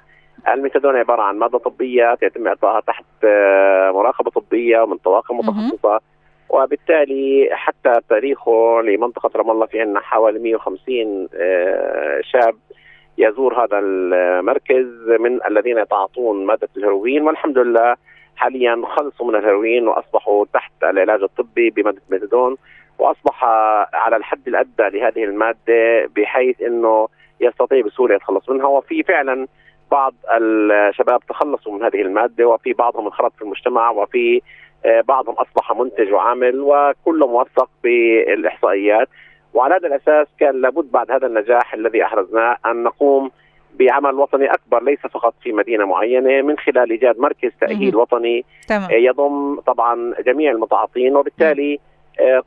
الميثادون 0.48 0.96
عبارة 0.96 1.22
عن 1.22 1.38
مادة 1.38 1.58
طبية 1.58 2.18
يتم 2.22 2.46
اعطائها 2.46 2.80
تحت 2.80 3.04
آه، 3.24 3.90
مراقبة 3.90 4.30
طبية 4.30 4.80
ومن 4.80 4.96
طواقم 4.96 5.38
متخصصة. 5.38 6.00
وبالتالي 6.48 7.48
حتى 7.52 7.92
تاريخه 8.08 8.82
لمنطقة 8.82 9.30
رام 9.36 9.50
الله 9.50 9.66
في 9.66 9.80
عندنا 9.80 10.00
حوالي 10.00 10.38
150 10.38 11.28
آه، 11.34 12.20
شاب 12.22 12.54
يزور 13.18 13.64
هذا 13.64 13.78
المركز 13.78 14.86
من 15.20 15.46
الذين 15.46 15.78
يتعاطون 15.78 16.46
مادة 16.46 16.68
الهيروين 16.76 17.22
والحمد 17.22 17.58
لله 17.58 17.96
حاليا 18.36 18.82
خلصوا 18.96 19.26
من 19.26 19.34
الهيروين 19.34 19.88
وأصبحوا 19.88 20.44
تحت 20.54 20.72
العلاج 20.82 21.22
الطبي 21.22 21.70
بمادة 21.70 22.00
ميثادون 22.10 22.56
وأصبح 22.98 23.44
على 23.94 24.16
الحد 24.16 24.48
الأدنى 24.48 24.90
لهذه 24.90 25.24
المادة 25.24 26.06
بحيث 26.16 26.62
إنه 26.62 27.08
يستطيع 27.40 27.80
بسهولة 27.80 28.14
يتخلص 28.14 28.50
منها. 28.50 28.66
وفي 28.66 29.02
فعلا 29.02 29.46
بعض 29.90 30.14
الشباب 30.40 31.20
تخلصوا 31.28 31.78
من 31.78 31.84
هذه 31.84 32.02
المادة 32.02 32.48
وفي 32.48 32.72
بعضهم 32.72 33.04
انخرط 33.04 33.32
في 33.36 33.42
المجتمع 33.42 33.90
وفي 33.90 34.40
آه، 34.84 35.00
بعضهم 35.00 35.34
أصبح 35.34 35.72
منتج 35.72 36.12
وعامل 36.12 36.60
وكله 36.60 37.26
موثق 37.26 37.70
بالإحصائيات. 37.82 39.08
وعلى 39.54 39.74
هذا 39.74 39.86
الأساس 39.88 40.26
كان 40.40 40.60
لابد 40.60 40.90
بعد 40.92 41.10
هذا 41.10 41.26
النجاح 41.26 41.74
الذي 41.74 42.02
أحرزناه 42.04 42.56
أن 42.66 42.82
نقوم 42.82 43.30
بعمل 43.74 44.14
وطني 44.14 44.52
أكبر 44.52 44.82
ليس 44.82 44.98
فقط 44.98 45.34
في 45.42 45.52
مدينة 45.52 45.84
معينة 45.84 46.42
من 46.42 46.58
خلال 46.58 46.90
إيجاد 46.90 47.18
مركز 47.18 47.50
تأهيل 47.60 47.96
وطني 47.96 48.44
تمام. 48.68 48.88
يضم 48.90 49.60
طبعا 49.60 50.14
جميع 50.26 50.50
المتعاطين 50.52 51.16
وبالتالي 51.16 51.78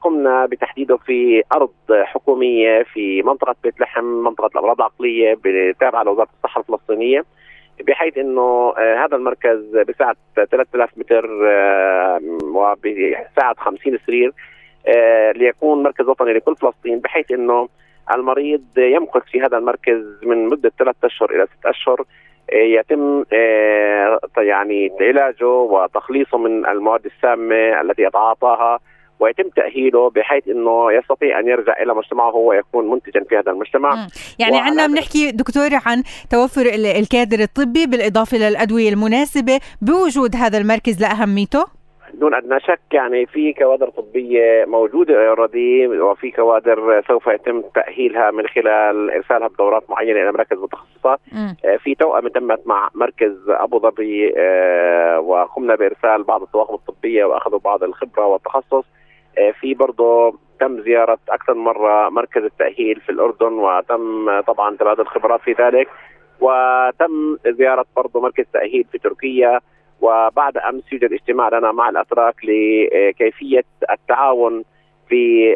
قمنا 0.01 0.45
بتحديده 0.45 0.97
في 0.97 1.43
أرض 1.55 1.71
حكومية 1.91 2.83
في 2.83 3.21
منطقة 3.21 3.55
بيت 3.63 3.79
لحم 3.81 4.03
منطقة 4.03 4.49
الامراض 4.55 4.75
العقلية 4.77 5.37
تابعه 5.79 6.03
لوزارة 6.03 6.27
الصحة 6.37 6.61
الفلسطينية 6.61 7.25
بحيث 7.87 8.17
إنه 8.17 8.73
هذا 8.77 9.15
المركز 9.15 9.77
بسعة 9.87 10.15
3000 10.35 10.89
متر 10.97 11.25
وبسعة 12.43 13.55
50 13.57 13.97
سرير 14.07 14.33
ليكون 15.35 15.83
مركز 15.83 16.07
وطني 16.07 16.33
لكل 16.33 16.55
فلسطين 16.55 16.99
بحيث 16.99 17.31
إنه 17.31 17.69
المريض 18.15 18.63
يمكث 18.77 19.21
في 19.31 19.41
هذا 19.41 19.57
المركز 19.57 20.03
من 20.23 20.47
مدة 20.47 20.71
ثلاث 20.79 20.95
أشهر 21.03 21.29
إلى 21.31 21.45
ست 21.45 21.65
أشهر. 21.65 22.05
يتم 22.53 23.23
يعني 24.37 24.91
علاجه 25.01 25.47
وتخليصه 25.47 26.37
من 26.37 26.65
المواد 26.65 27.05
السامة 27.05 27.81
التي 27.81 28.01
يتعاطاها 28.01 28.79
ويتم 29.19 29.49
تأهيله 29.49 30.09
بحيث 30.09 30.47
إنه 30.47 30.91
يستطيع 30.91 31.39
أن 31.39 31.47
يرجع 31.47 31.81
إلى 31.81 31.93
مجتمعه 31.93 32.35
ويكون 32.35 32.89
منتجا 32.89 33.23
في 33.29 33.37
هذا 33.37 33.51
المجتمع. 33.51 33.95
مم. 33.95 34.07
يعني 34.39 34.57
عندنا 34.59 34.87
بنحكي 34.87 35.31
دكتور 35.31 35.69
عن 35.85 36.03
توفر 36.29 36.65
الكادر 36.99 37.39
الطبي 37.39 37.85
بالإضافة 37.85 38.37
للأدوية 38.37 38.89
المناسبة 38.89 39.59
بوجود 39.81 40.35
هذا 40.35 40.57
المركز 40.57 41.01
لأهميته؟ 41.01 41.80
دون 42.13 42.33
أدنى 42.33 42.59
شك 42.59 42.79
يعني 42.93 43.25
في 43.25 43.53
كوادر 43.53 43.89
طبية 43.89 44.65
موجودة 44.65 45.29
already 45.29 45.87
وفي 45.87 46.31
كوادر 46.31 47.03
سوف 47.07 47.27
يتم 47.27 47.61
تأهيلها 47.61 48.31
من 48.31 48.47
خلال 48.47 49.11
إرسالها 49.11 49.47
بدورات 49.47 49.89
معينة 49.89 50.21
إلى 50.21 50.31
مراكز 50.31 50.57
متخصصه 50.57 51.17
آه 51.65 51.77
في 51.77 51.95
توأمه 51.95 52.29
تمت 52.29 52.67
مع 52.67 52.89
مركز 52.95 53.49
أبو 53.49 53.79
ظبي 53.79 54.33
آه 54.37 55.19
وقمنا 55.19 55.75
بإرسال 55.75 56.23
بعض 56.23 56.41
الطواقم 56.41 56.73
الطبية 56.73 57.25
وأخذوا 57.25 57.59
بعض 57.59 57.83
الخبرة 57.83 58.25
والتخصص. 58.25 58.85
آه 59.37 59.51
في 59.51 59.73
برضه 59.73 60.33
تم 60.59 60.81
زيارة 60.81 61.17
أكثر 61.29 61.53
من 61.53 61.63
مرة 61.63 62.09
مركز 62.09 62.43
التأهيل 62.43 62.99
في 63.05 63.09
الأردن 63.11 63.53
وتم 63.53 64.41
طبعا 64.41 64.75
تبادل 64.77 65.05
خبرات 65.05 65.41
في 65.41 65.51
ذلك. 65.51 65.87
وتم 66.39 67.37
زيارة 67.47 67.85
برضه 67.95 68.21
مركز 68.21 68.45
تأهيل 68.53 68.85
في 68.91 68.97
تركيا. 68.97 69.59
وبعد 70.01 70.57
أمس 70.57 70.93
يوجد 70.93 71.13
اجتماع 71.13 71.49
لنا 71.57 71.71
مع 71.71 71.89
الأتراك 71.89 72.35
لكيفية 72.43 73.63
التعاون 73.91 74.63
في 75.09 75.55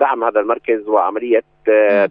دعم 0.00 0.24
هذا 0.24 0.40
المركز 0.40 0.88
وعملية 0.88 1.42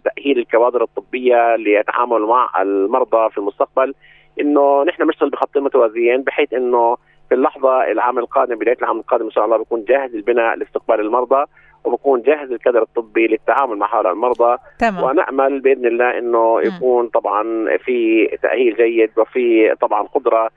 تأهيل 0.04 0.38
الكوادر 0.38 0.82
الطبية 0.82 1.56
ليتعاملوا 1.56 2.28
مع 2.28 2.62
المرضى 2.62 3.30
في 3.30 3.38
المستقبل. 3.38 3.94
إنه 4.40 4.84
نحن 4.84 5.04
بنشتغل 5.04 5.30
بخطين 5.30 5.62
متوازيين 5.62 6.22
بحيث 6.22 6.52
إنه 6.54 6.96
في 7.28 7.34
اللحظة 7.34 7.84
العام 7.84 8.18
القادم 8.18 8.54
بداية 8.54 8.76
العام 8.82 8.98
القادم 8.98 9.24
إن 9.24 9.30
شاء 9.30 9.44
الله 9.44 9.56
بكون 9.56 9.84
جاهز 9.84 10.14
البناء 10.14 10.56
لاستقبال 10.56 11.00
المرضى 11.00 11.44
وبكون 11.84 12.22
جاهز 12.22 12.52
الكادر 12.52 12.82
الطبي 12.82 13.26
للتعامل 13.26 13.76
مع 13.76 13.96
هؤلاء 13.96 14.12
المرضى. 14.12 14.58
تمام. 14.78 15.04
ونأمل 15.04 15.60
بإذن 15.60 15.86
الله 15.86 16.18
إنه 16.18 16.60
يكون 16.60 17.08
طبعا 17.08 17.76
في 17.76 18.26
تأهيل 18.42 18.76
جيد 18.76 19.10
وفي 19.18 19.74
طبعا 19.80 20.02
قدرة 20.02 20.50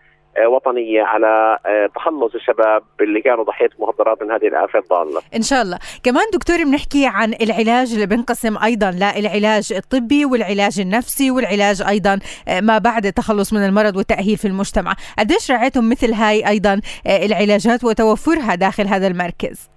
وطنية 0.47 1.03
على 1.03 1.57
تخلص 1.95 2.35
الشباب 2.35 2.83
اللي 3.01 3.21
كانوا 3.21 3.43
ضحية 3.43 3.69
مخدرات 3.79 4.23
من 4.23 4.31
هذه 4.31 4.47
الافات 4.47 4.83
الضالة. 4.83 5.21
إن 5.35 5.41
شاء 5.41 5.61
الله، 5.61 5.79
كمان 6.03 6.23
دكتور 6.33 6.63
بنحكي 6.63 7.05
عن 7.07 7.33
العلاج 7.41 7.93
اللي 7.93 8.05
بنقسم 8.05 8.57
أيضا 8.57 8.91
للعلاج 8.91 9.73
الطبي 9.73 10.25
والعلاج 10.25 10.79
النفسي 10.79 11.31
والعلاج 11.31 11.81
أيضا 11.81 12.19
ما 12.61 12.77
بعد 12.77 13.05
التخلص 13.05 13.53
من 13.53 13.65
المرض 13.65 13.95
والتاهيل 13.95 14.37
في 14.37 14.47
المجتمع، 14.47 14.95
قديش 15.19 15.51
رعيتم 15.51 15.89
مثل 15.89 16.13
هاي 16.13 16.47
أيضا 16.47 16.81
العلاجات 17.07 17.83
وتوفرها 17.83 18.55
داخل 18.55 18.87
هذا 18.87 19.07
المركز؟ 19.07 19.69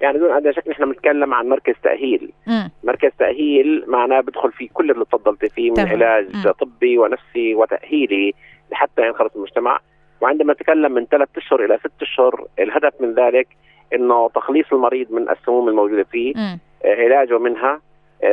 يعني 0.00 0.18
دون 0.18 0.32
أدنى 0.32 0.52
شك 0.52 0.68
نحن 0.68 0.84
بنتكلم 0.84 1.34
عن 1.34 1.48
مركز 1.48 1.74
تأهيل 1.82 2.32
م. 2.46 2.68
مركز 2.84 3.10
تأهيل 3.18 3.84
معناه 3.86 4.20
بدخل 4.20 4.52
فيه 4.52 4.68
كل 4.74 4.90
اللي 4.90 5.04
تفضلت 5.04 5.44
فيه 5.44 5.70
من 5.70 5.76
تمام. 5.76 5.88
علاج 5.88 6.46
م. 6.46 6.50
طبي 6.50 6.98
ونفسي 6.98 7.54
وتأهيلي 7.54 8.34
لحتى 8.72 9.06
ينخرط 9.06 9.36
المجتمع 9.36 9.80
وعندما 10.24 10.52
نتكلم 10.52 10.92
من 10.92 11.06
ثلاث 11.06 11.28
أشهر 11.36 11.64
إلى 11.64 11.78
ست 11.78 12.02
أشهر 12.02 12.46
الهدف 12.58 12.92
من 13.00 13.14
ذلك 13.14 13.48
إنه 13.94 14.28
تخليص 14.28 14.72
المريض 14.72 15.12
من 15.12 15.30
السموم 15.30 15.68
الموجودة 15.68 16.02
فيه 16.02 16.32
م. 16.36 16.58
علاجه 16.84 17.38
منها 17.38 17.80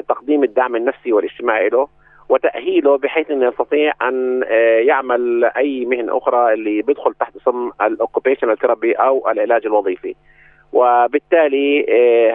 تقديم 0.09 0.43
الدعم 0.43 0.75
النفسي 0.75 1.13
والاجتماعي 1.13 1.69
له 1.69 1.87
وتأهيله 2.29 2.97
بحيث 2.97 3.31
إنه 3.31 3.47
يستطيع 3.47 3.93
أن 4.01 4.43
يعمل 4.87 5.45
أي 5.45 5.85
مهنه 5.85 6.17
أخرى 6.17 6.53
اللي 6.53 6.81
بيدخل 6.81 7.13
تحت 7.13 7.35
اسم 7.35 7.71
ال 7.81 7.87
occupational 7.87 8.57
therapy 8.57 8.93
أو 8.93 9.29
العلاج 9.29 9.65
الوظيفي 9.65 10.15
وبالتالي 10.73 11.85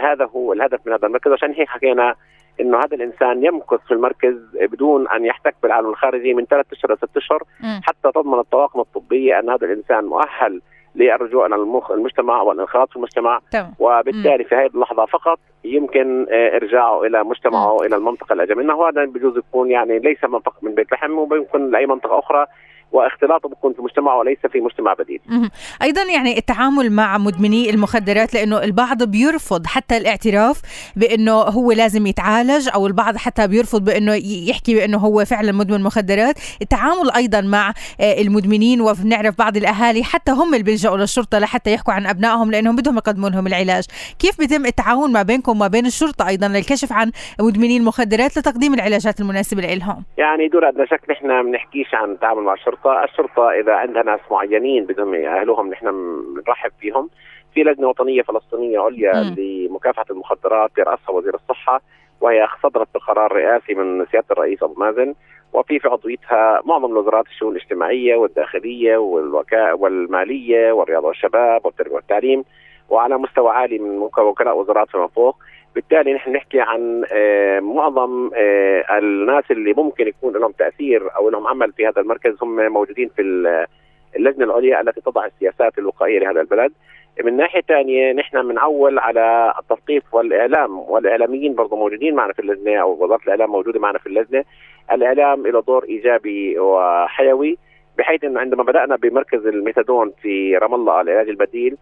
هذا 0.02 0.24
هو 0.24 0.52
الهدف 0.52 0.80
من 0.86 0.92
هذا 0.92 1.06
المركز 1.06 1.32
عشان 1.32 1.52
هيك 1.52 1.68
حكينا 1.68 2.14
إنه 2.60 2.78
هذا 2.78 2.96
الإنسان 2.96 3.44
يمكث 3.44 3.80
في 3.86 3.94
المركز 3.94 4.34
بدون 4.54 5.08
أن 5.08 5.24
يحتك 5.24 5.54
بالعالم 5.62 5.88
الخارجي 5.88 6.34
من 6.34 6.44
ثلاث 6.44 6.66
أشهر 6.72 6.90
إلى 6.90 6.96
ست 6.96 7.16
أشهر 7.16 7.42
حتى 7.82 8.12
تضمن 8.14 8.38
الطواقم 8.38 8.80
الطبية 8.80 9.38
أن 9.38 9.50
هذا 9.50 9.66
الإنسان 9.66 10.04
مؤهل 10.04 10.62
للرجوع 10.94 11.46
إلى 11.46 11.54
المجتمع 11.90 12.42
والانخراط 12.42 12.90
في 12.90 12.96
المجتمع. 12.96 13.40
تمام. 13.50 13.74
وبالتالي 13.78 14.44
في 14.44 14.54
هذه 14.54 14.70
اللحظة 14.74 15.06
فقط 15.06 15.38
يمكن 15.64 16.26
إرجاعه 16.30 17.02
إلى 17.04 17.24
مجتمعه 17.24 17.76
إلى 17.82 17.96
المنطقة 17.96 18.32
اللي 18.32 18.42
اجى 18.42 18.54
منها 18.54 18.74
وهذا 18.74 19.04
بجوز 19.04 19.38
يكون 19.38 19.70
يعني 19.70 19.98
ليس 19.98 20.24
منطقة 20.24 20.56
من 20.62 20.74
بيت 20.74 20.92
لحم 20.92 21.18
وبيكون 21.18 21.70
لأي 21.70 21.86
منطقة 21.86 22.18
أخرى 22.18 22.46
واختلاطه 22.92 23.48
بيكون 23.48 23.72
في 23.72 23.82
مجتمع 23.82 24.14
وليس 24.14 24.38
في 24.52 24.60
مجتمع 24.60 24.94
بديل. 24.94 25.20
أيضا 25.82 26.02
يعني 26.02 26.38
التعامل 26.38 26.92
مع 26.92 27.18
مدمني 27.18 27.70
المخدرات 27.70 28.34
لأنه 28.34 28.62
البعض 28.62 29.02
بيرفض 29.02 29.66
حتى 29.66 29.96
الاعتراف 29.96 30.60
بأنه 30.96 31.32
هو 31.32 31.72
لازم 31.72 32.06
يتعالج 32.06 32.68
أو 32.74 32.86
البعض 32.86 33.16
حتى 33.16 33.48
بيرفض 33.48 33.84
بأنه 33.84 34.14
يحكي 34.48 34.74
بأنه 34.74 34.98
هو 34.98 35.24
فعلا 35.24 35.52
مدمن 35.52 35.82
مخدرات، 35.82 36.34
التعامل 36.62 37.10
أيضا 37.16 37.40
مع 37.40 37.72
المدمنين 38.00 38.80
وبنعرف 38.80 39.38
بعض 39.38 39.56
الأهالي 39.56 40.04
حتى 40.04 40.32
هم 40.32 40.54
اللي 40.54 40.64
بيلجأوا 40.64 40.96
للشرطة 40.96 41.38
لحتى 41.38 41.72
يحكوا 41.72 41.94
عن 41.94 42.06
أبنائهم 42.06 42.50
لأنهم 42.50 42.76
بدهم 42.76 42.96
يقدموا 42.96 43.28
لهم 43.28 43.46
العلاج، 43.46 43.84
كيف 44.18 44.38
بيتم 44.38 44.66
التعاون 44.66 45.12
ما 45.12 45.22
بينكم 45.22 45.52
وما 45.52 45.68
بين 45.68 45.86
الشرطة 45.86 46.28
أيضا 46.28 46.48
للكشف 46.48 46.92
عن 46.92 47.12
مدمني 47.40 47.76
المخدرات 47.76 48.38
لتقديم 48.38 48.74
العلاجات 48.74 49.20
المناسبة 49.20 49.62
لهم؟ 49.62 50.04
يعني 50.18 50.48
دون 50.48 50.64
ادنى 50.64 50.86
شك 50.86 51.00
نحن 51.10 51.42
بنحكيش 51.42 51.94
عن 51.94 52.10
التعامل 52.10 52.42
مع 52.42 52.52
الشرطة 52.52 52.75
الشرطة، 52.76 53.04
الشرطة 53.04 53.50
إذا 53.50 53.72
عندها 53.72 54.02
ناس 54.02 54.20
معينين 54.30 54.84
بدهم 54.84 55.14
يأهلوهم 55.14 55.68
نحن 55.68 55.86
بنرحب 56.34 56.70
فيهم، 56.80 57.10
في 57.54 57.62
لجنة 57.62 57.88
وطنية 57.88 58.22
فلسطينية 58.22 58.80
عليا. 58.80 59.12
لمكافحه 59.38 60.04
المخدرات 60.10 60.70
براسها 60.76 61.10
وزير 61.10 61.34
الصحة 61.34 61.80
وهي 62.20 62.48
صدرت 62.62 62.88
بقرار 62.94 63.32
رئاسي 63.32 63.74
من 63.74 64.06
سيادة 64.06 64.26
الرئيس 64.30 64.62
أبو 64.62 64.74
مازن. 64.80 65.14
وفي 65.52 65.78
في 65.78 65.88
عضويتها 65.88 66.60
معظم 66.64 66.92
الوزارات 66.92 67.26
الشؤون 67.26 67.56
الاجتماعية 67.56 68.16
والداخلية 68.16 68.96
والوكاء 68.96 69.78
والمالية 69.78 70.72
والرياضة 70.72 71.06
والشباب 71.06 71.66
والتربية 71.66 71.94
والتعليم. 71.94 72.44
وعلى 72.88 73.18
مستوى 73.18 73.50
عالي 73.50 73.78
من 73.78 73.98
وكلاء 74.18 74.58
وزارات 74.58 74.90
فيما 74.90 75.06
فوق. 75.06 75.36
بالتالي 75.76 76.14
نحن 76.14 76.32
نحكي 76.32 76.60
عن 76.60 77.04
معظم 77.62 78.30
الناس 78.98 79.44
اللي 79.50 79.72
ممكن 79.76 80.08
يكون 80.08 80.32
لهم 80.32 80.52
تأثير 80.52 81.16
أو 81.16 81.30
لهم 81.30 81.46
عمل 81.46 81.72
في 81.72 81.86
هذا 81.86 82.00
المركز 82.00 82.42
هم 82.42 82.72
موجودين 82.72 83.08
في 83.16 83.22
اللجنة 84.16 84.44
العليا 84.44 84.80
التي 84.80 85.00
تضع 85.00 85.26
السياسات 85.26 85.78
الوقائية 85.78 86.18
لهذا 86.18 86.40
البلد. 86.40 86.72
من 87.24 87.36
ناحية 87.36 87.60
ثانية 87.60 88.12
نحن 88.12 88.48
بنعول 88.48 88.98
على 88.98 89.54
التثقيف 89.58 90.14
والإعلام 90.14 90.78
والإعلاميين 90.78 91.54
برضه 91.54 91.76
موجودين 91.76 92.14
معنا 92.14 92.32
في 92.32 92.38
اللجنة 92.38 92.76
أو 92.76 93.04
وزارة 93.04 93.20
الإعلام 93.24 93.50
موجودة 93.50 93.80
معنا 93.80 93.98
في 93.98 94.06
اللجنة. 94.06 94.44
الإعلام 94.92 95.46
له 95.46 95.62
دور 95.62 95.84
إيجابي 95.84 96.58
وحيوي 96.58 97.58
بحيث 97.98 98.24
إنه 98.24 98.40
عندما 98.40 98.62
بدأنا 98.62 98.96
بمركز 98.96 99.46
الميثادون 99.46 100.12
في 100.22 100.56
رام 100.56 100.74
الله 100.74 101.00
العلاج 101.00 101.28
البديل 101.28 101.76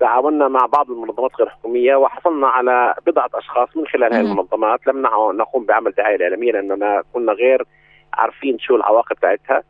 تعاوننا 0.00 0.48
مع 0.48 0.66
بعض 0.66 0.90
المنظمات 0.90 1.30
غير 1.38 1.46
الحكوميه 1.46 1.96
وحصلنا 1.96 2.46
على 2.46 2.94
بضعة 3.06 3.30
أشخاص 3.34 3.76
من 3.76 3.86
خلال 3.86 4.14
هذه 4.14 4.20
المنظمات. 4.20 4.86
لم 4.86 5.02
نقوم 5.36 5.64
بعمل 5.64 5.90
دعاية 5.90 6.22
إعلامية 6.22 6.52
لأننا 6.52 7.02
كنا 7.14 7.32
غير 7.32 7.64
عارفين 8.14 8.58
شو 8.58 8.76
العواقب 8.76 9.16
بتاعتها. 9.16 9.62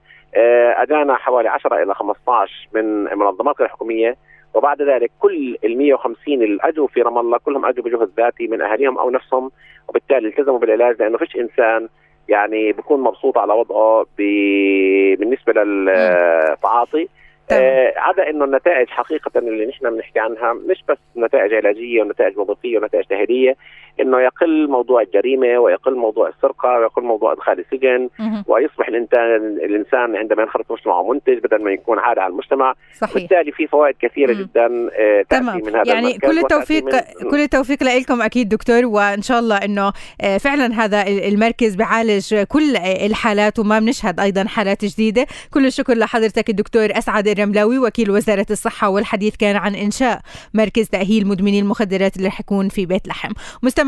اجانا 0.83 1.15
حوالي 1.15 1.49
10 1.49 1.83
إلى 1.83 1.95
15 1.95 2.69
من 2.73 3.05
منظمات 3.05 3.59
غير 3.59 3.69
حكومية. 3.69 4.17
وبعد 4.55 4.83
ذلك 4.83 5.11
كل 5.19 5.59
ال 5.65 5.79
150 5.79 6.43
اللي 6.43 6.59
اجوا 6.63 6.87
في 6.87 7.03
رام 7.03 7.19
الله 7.19 7.39
كلهم 7.39 7.67
أجوا 7.67 7.85
بجهد 7.85 8.11
ذاتي 8.17 8.47
من 8.47 8.63
أهاليهم 8.63 8.99
أو 8.99 9.11
نفسهم. 9.11 9.51
وبالتالي 9.89 10.29
التزموا 10.29 10.59
بالعلاج 10.59 11.03
لأنه 11.03 11.19
فيش 11.19 11.37
إنسان 11.37 11.89
يعني 12.29 12.73
بيكون 12.73 13.01
مبسوط 13.01 13.39
على 13.39 13.53
وضعه 13.53 14.07
بالنسبة 14.19 15.53
للتعاطي 15.53 17.09
آه 17.53 17.93
عدا 17.97 18.31
إنه 18.31 18.45
النتائج 18.45 18.89
حقيقة 18.89 19.39
اللي 19.39 19.67
نحن 19.67 19.91
بنحكي 19.91 20.19
عنها 20.19 20.53
مش 20.53 20.85
بس 20.89 20.99
نتائج 21.17 21.55
علاجية 21.55 22.03
ونتائج 22.03 22.39
وظيفية 22.39 22.79
ونتائج 22.79 23.05
تاهيليه 23.05 23.57
إنه 24.03 24.21
يقل 24.21 24.69
موضوع 24.69 25.03
الجريمة 25.03 25.59
ويقل 25.59 25.95
موضوع 25.95 26.29
السرقة 26.29 26.79
ويقل 26.79 27.03
موضوع 27.03 27.33
إدخال 27.33 27.59
السجن 27.59 28.09
ويصبح 28.47 28.89
الانسان 28.89 29.37
الإنسان 29.65 30.17
عندما 30.17 30.43
ينخرط 30.43 30.67
في 30.67 30.73
مجتمع 30.73 31.03
منتج 31.03 31.39
بدل 31.39 31.65
ما 31.65 31.71
يكون 31.71 31.99
عاده 31.99 32.23
على 32.23 32.31
المجتمع 32.33 32.75
صحيح. 33.01 33.15
بالتالي 33.15 33.53
في 33.53 33.67
فوائد 33.67 33.95
كثيرة 34.01 34.33
مم. 34.33 34.41
جدا 34.41 34.91
آه 34.93 35.25
تمام. 35.31 35.57
من 35.57 35.77
هذا 35.77 35.93
يعني 35.95 36.19
كل 36.19 36.39
التوفيق 36.39 36.85
من... 36.85 37.31
كل 37.31 37.41
التوفيق 37.41 37.83
لكم 37.83 38.23
أكيد 38.23 38.49
دكتور 38.49 38.87
وإن 38.87 39.23
شاء 39.23 39.39
الله 39.39 39.57
إنه 39.57 39.93
آه 40.21 40.39
فعلا 40.39 40.85
هذا 40.85 41.03
المركز 41.07 41.75
بيعالج 41.75 42.35
كل 42.43 42.77
الحالات 42.77 43.59
وما 43.59 43.79
بنشهد 43.79 44.21
أيضا 44.21 44.45
حالات 44.45 44.85
جديدة 44.85 45.27
كل 45.55 45.67
الشكر 45.67 45.95
لحضرتك 45.95 46.51
الدكتور 46.51 46.89
أسعد 46.91 47.29
الرملاوي 47.29 47.79
وكيل 47.79 48.11
وزارة 48.11 48.47
الصحة 48.51 48.89
والحديث 48.89 49.37
كان 49.37 49.57
عن 49.57 49.75
إنشاء 49.75 50.21
مركز 50.55 50.89
تأهيل 50.89 51.27
مدمني 51.27 51.61
المخدرات 51.61 52.17
اللي 52.17 52.31
حيكون 52.31 52.69
في 52.69 52.87
بيت 52.87 53.09
لحم 53.09 53.33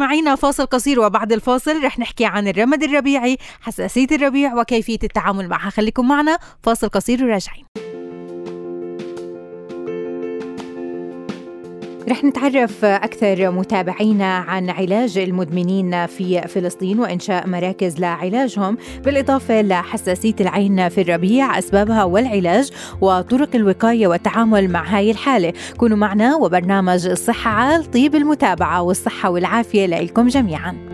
مستمعينا 0.03 0.35
فاصل 0.35 0.67
قصير 0.67 1.01
وبعد 1.01 1.33
الفاصل 1.33 1.85
رح 1.85 1.99
نحكي 1.99 2.25
عن 2.25 2.49
الرمد 2.49 2.83
الربيعي 2.83 3.38
حساسية 3.61 4.07
الربيع 4.12 4.55
وكيفية 4.55 4.99
التعامل 5.03 5.49
معها. 5.49 5.71
خليكم 5.71 6.09
معنا 6.09 6.38
فاصل 6.62 6.88
قصير 6.88 7.25
وراجعين. 7.25 7.82
رح 12.12 12.25
نتعرف 12.25 12.85
أكثر 12.85 13.51
متابعينا 13.51 14.37
عن 14.37 14.70
علاج 14.70 15.18
المدمنين 15.18 16.07
في 16.07 16.40
فلسطين 16.40 17.01
وإنشاء 17.01 17.48
مراكز 17.48 18.01
لعلاجهم 18.01 18.79
بالإضافة 19.05 19.62
لحساسية 19.62 20.35
العين 20.40 20.88
في 20.88 21.01
الربيع 21.01 21.59
أسبابها 21.59 22.05
والعلاج 22.05 22.70
وطرق 23.01 23.48
الوقاية 23.55 24.07
والتعامل 24.07 24.70
مع 24.70 24.85
هاي 24.85 25.11
الحالة. 25.11 25.53
كونوا 25.77 25.96
معنا 25.96 26.37
وبرنامج 26.37 27.07
الصحة 27.07 27.51
عال 27.51 27.90
طيب 27.90 28.14
المتابعة 28.14 28.83
والصحة 28.83 29.31
والعافية 29.31 29.87
لكم 29.87 30.29
جميعاً. 30.29 30.91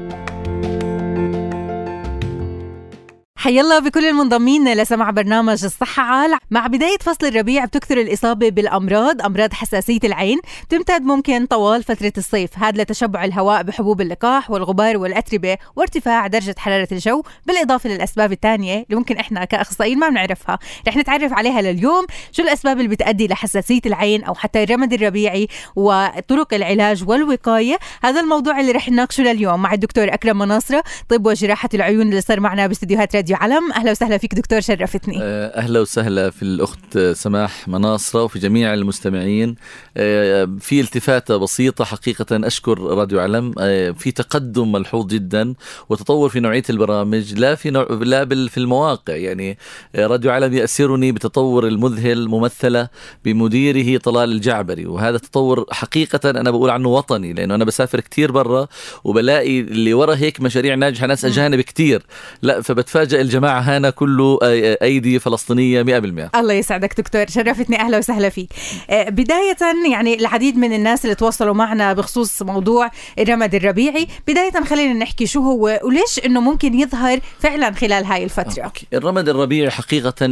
حي 3.40 3.60
الله 3.60 3.78
بكل 3.78 4.04
المنضمين. 4.04 4.74
لسمع 4.74 5.10
برنامج 5.10 5.64
الصحة 5.64 6.02
عال. 6.02 6.38
مع 6.50 6.66
بداية 6.66 6.98
فصل 7.00 7.26
الربيع 7.26 7.64
بتكثر 7.64 8.00
الإصابة 8.00 8.48
بالأمراض 8.48 9.22
أمراض 9.22 9.52
حساسية 9.52 9.98
العين. 10.04 10.40
تمتد 10.68 11.02
ممكن 11.02 11.46
طوال 11.46 11.82
فترة 11.82 12.12
الصيف. 12.18 12.58
هذا 12.58 12.82
لتشبع 12.82 13.24
الهواء 13.24 13.62
بحبوب 13.62 14.00
اللقاح 14.00 14.50
والغبار 14.50 14.96
والأتربة 14.96 15.56
وارتفاع 15.76 16.26
درجة 16.26 16.54
حرارة 16.58 16.88
الجو. 16.92 17.22
بالإضافة 17.46 17.90
للأسباب 17.90 18.32
الثانية 18.32 18.74
اللي 18.74 18.96
ممكن 18.96 19.16
إحنا 19.16 19.44
كأخصائيين 19.44 19.98
ما 19.98 20.08
بنعرفها. 20.08 20.58
رح 20.88 20.96
نتعرف 20.96 21.32
عليها 21.32 21.62
لليوم. 21.62 22.06
شو 22.32 22.42
الأسباب 22.42 22.76
اللي 22.78 22.88
بتأدي 22.88 23.28
لحساسية 23.28 23.80
العين 23.86 24.24
أو 24.24 24.34
حتى 24.34 24.62
الرمد 24.62 24.92
الربيعي 24.92 25.48
وطرق 25.76 26.54
العلاج 26.54 27.08
والوقاية؟ 27.08 27.78
هذا 28.02 28.20
الموضوع 28.20 28.60
اللي 28.60 28.72
رح 28.72 28.88
نناقشه 28.88 29.22
لليوم 29.22 29.62
مع 29.62 29.72
الدكتور 29.72 30.14
أكرم 30.14 30.38
مناصرة 30.38 30.84
طب 31.08 31.26
وجراحة 31.26 31.68
العيون 31.74 32.02
اللي 32.02 32.20
صار 32.20 32.40
معنا 32.40 32.66
باستديوهات 32.66 33.27
راديو 33.28 33.36
علم. 33.36 33.72
أهلا 33.72 33.90
وسهلا 33.90 34.18
فيك 34.18 34.34
دكتور 34.34 34.60
شرفتني. 34.60 35.18
آه، 35.22 35.46
أهلا 35.46 35.80
وسهلا 35.80 36.30
في 36.30 36.42
الأخت 36.42 36.98
سماح 36.98 37.68
مناصرة 37.68 38.22
وفي 38.22 38.38
جميع 38.38 38.74
المستمعين. 38.74 39.54
آه، 39.96 40.48
في 40.60 40.80
التفاتة 40.80 41.36
بسيطة 41.36 41.84
حقيقة 41.84 42.26
أشكر 42.46 42.78
راديو 42.78 43.20
علم. 43.20 43.54
آه، 43.58 43.90
في 43.90 44.10
تقدم 44.10 44.72
ملحوظ 44.72 45.06
جدا 45.06 45.54
وتطور 45.88 46.28
في 46.28 46.40
نوعية 46.40 46.62
البرامج 46.70 47.34
لا 47.34 47.54
في 47.54 47.70
نوع 47.70 47.86
لا 47.90 48.48
في 48.48 48.58
المواقع. 48.58 49.16
يعني 49.16 49.58
راديو 49.96 50.30
علم 50.30 50.54
يأسرني 50.54 51.12
بتطور 51.12 51.66
المذهل 51.66 52.28
ممثلة 52.28 52.88
بمديره 53.24 53.98
طلال 53.98 54.32
الجعبري. 54.32 54.86
وهذا 54.86 55.18
تطور 55.18 55.66
حقيقة 55.70 56.30
أنا 56.30 56.50
بقول 56.50 56.70
عنه 56.70 56.88
وطني 56.88 57.32
لأنه 57.32 57.54
أنا 57.54 57.64
بسافر 57.64 58.00
كثير 58.00 58.32
برا 58.32 58.68
وبلاقي 59.04 59.60
اللي 59.60 59.94
ورا 59.94 60.14
هيك 60.14 60.40
مشاريع 60.40 60.74
ناجحة 60.74 61.06
ناس 61.06 61.24
أجانب 61.24 61.60
كثير 61.60 62.06
لا 62.42 62.60
فبتفاجئ 62.60 63.17
الجماعة 63.20 63.60
هانا 63.60 63.90
كله 63.90 64.38
أيدي 64.42 65.18
فلسطينية 65.18 65.82
100% 65.82 66.38
الله 66.38 66.54
يسعدك 66.54 66.94
دكتور 67.00 67.26
شرفتني 67.28 67.80
أهلا 67.80 67.98
وسهلا 67.98 68.28
فيك. 68.28 68.48
آه، 68.90 69.08
بداية 69.08 69.56
يعني 69.92 70.14
العديد 70.20 70.56
من 70.56 70.72
الناس 70.72 71.04
اللي 71.04 71.14
تواصلوا 71.14 71.54
معنا 71.54 71.92
بخصوص 71.92 72.42
موضوع 72.42 72.90
الرمد 73.18 73.54
الربيعي 73.54 74.06
بداية 74.28 74.64
خلينا 74.64 74.92
نحكي 74.94 75.26
شو 75.26 75.40
هو 75.40 75.80
وليش 75.84 76.20
أنه 76.26 76.40
ممكن 76.40 76.74
يظهر 76.74 77.20
فعلا 77.40 77.72
خلال 77.72 78.04
هاي 78.04 78.24
الفترة. 78.24 78.62
أوكي. 78.62 78.86
الرمد 78.94 79.28
الربيعي 79.28 79.70
حقيقة 79.70 80.26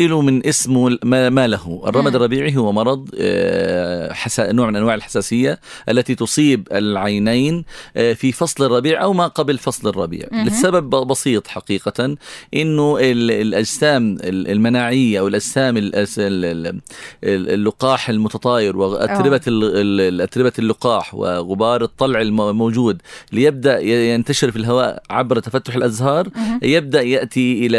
له 0.00 0.20
من 0.20 0.46
اسمه 0.46 0.98
ما 1.04 1.46
له. 1.46 1.82
الرمد 1.86 2.14
الربيعي 2.14 2.56
هو 2.56 2.72
مرض 2.72 3.08
آه، 3.18 4.12
حسا... 4.12 4.52
نوع 4.52 4.66
من 4.66 4.76
أنواع 4.76 4.94
الحساسية 4.94 5.60
التي 5.88 6.14
تصيب 6.14 6.68
العينين 6.72 7.64
آه، 7.96 8.12
في 8.12 8.32
فصل 8.32 8.64
الربيع 8.64 9.02
أو 9.02 9.12
ما 9.12 9.26
قبل 9.26 9.58
فصل 9.58 9.88
الربيع. 9.88 10.26
لسبب 10.32 10.90
بسيط 10.90 11.46
حقيقة 11.46 12.16
إنه 12.54 12.98
الأجسام 13.00 14.16
المناعية 14.24 15.20
أو 15.20 15.28
الأجسام 15.28 15.74
اللقاح 17.24 18.08
المتطاير 18.10 18.76
وأتربة 18.76 19.40
أتربة 20.24 20.52
اللقاح 20.58 21.14
وغبار 21.14 21.82
الطلع 21.82 22.20
الموجود 22.20 23.02
ليبدأ 23.32 23.78
ينتشر 24.14 24.50
في 24.50 24.56
الهواء 24.56 25.02
عبر 25.10 25.38
تفتح 25.38 25.74
الأزهار. 25.74 26.28
يبدأ 26.62 27.02
يأتي 27.02 27.66
إلى 27.66 27.78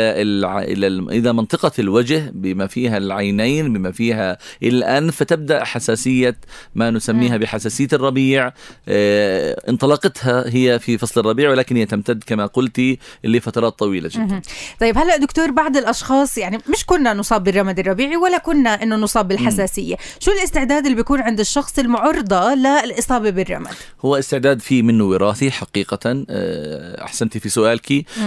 إلى 0.61 0.87
إلى 0.87 1.33
منطقة 1.33 1.71
الوجه 1.79 2.31
بما 2.33 2.67
فيها 2.67 2.97
العينين 2.97 3.73
بما 3.73 3.91
فيها 3.91 4.37
الأنف 4.63 5.15
فتبدا 5.15 5.63
حساسية 5.63 6.37
ما 6.75 6.89
نسميها 6.91 7.37
بحساسية 7.37 7.87
الربيع. 7.93 8.53
آه، 8.87 9.69
انطلاقتها 9.69 10.45
هي 10.55 10.79
في 10.79 10.97
فصل 10.97 11.19
الربيع 11.21 11.49
ولكن 11.49 11.75
هي 11.75 11.85
تمتد 11.85 12.23
كما 12.27 12.45
قلتي 12.45 12.99
لفترات 13.23 13.79
طويلة 13.79 14.09
جدا. 14.13 14.38
طيب 14.79 14.97
هلا 14.97 15.17
دكتور 15.17 15.51
بعض 15.51 15.77
الأشخاص 15.77 16.37
يعني 16.37 16.57
مش 16.69 16.85
كنا 16.85 17.13
نصاب 17.13 17.43
بالرمد 17.43 17.79
الربيعي 17.79 18.15
ولا 18.17 18.37
كنا 18.37 18.83
إنه 18.83 18.95
نصاب 18.95 19.27
بالحساسية. 19.27 19.95
شو 20.19 20.31
الاستعداد 20.31 20.85
اللي 20.85 20.95
بيكون 20.95 21.21
عند 21.21 21.39
الشخص 21.39 21.79
المعرضة 21.79 22.53
للإصابة 22.53 23.29
بالرمد؟ 23.29 23.73
هو 24.05 24.15
استعداد 24.15 24.61
في 24.61 24.81
منه 24.81 25.03
وراثي 25.03 25.51
حقيقة 25.51 26.25
آه، 26.29 27.03
أحسنتي 27.03 27.39
في 27.39 27.49
سؤالك. 27.49 27.79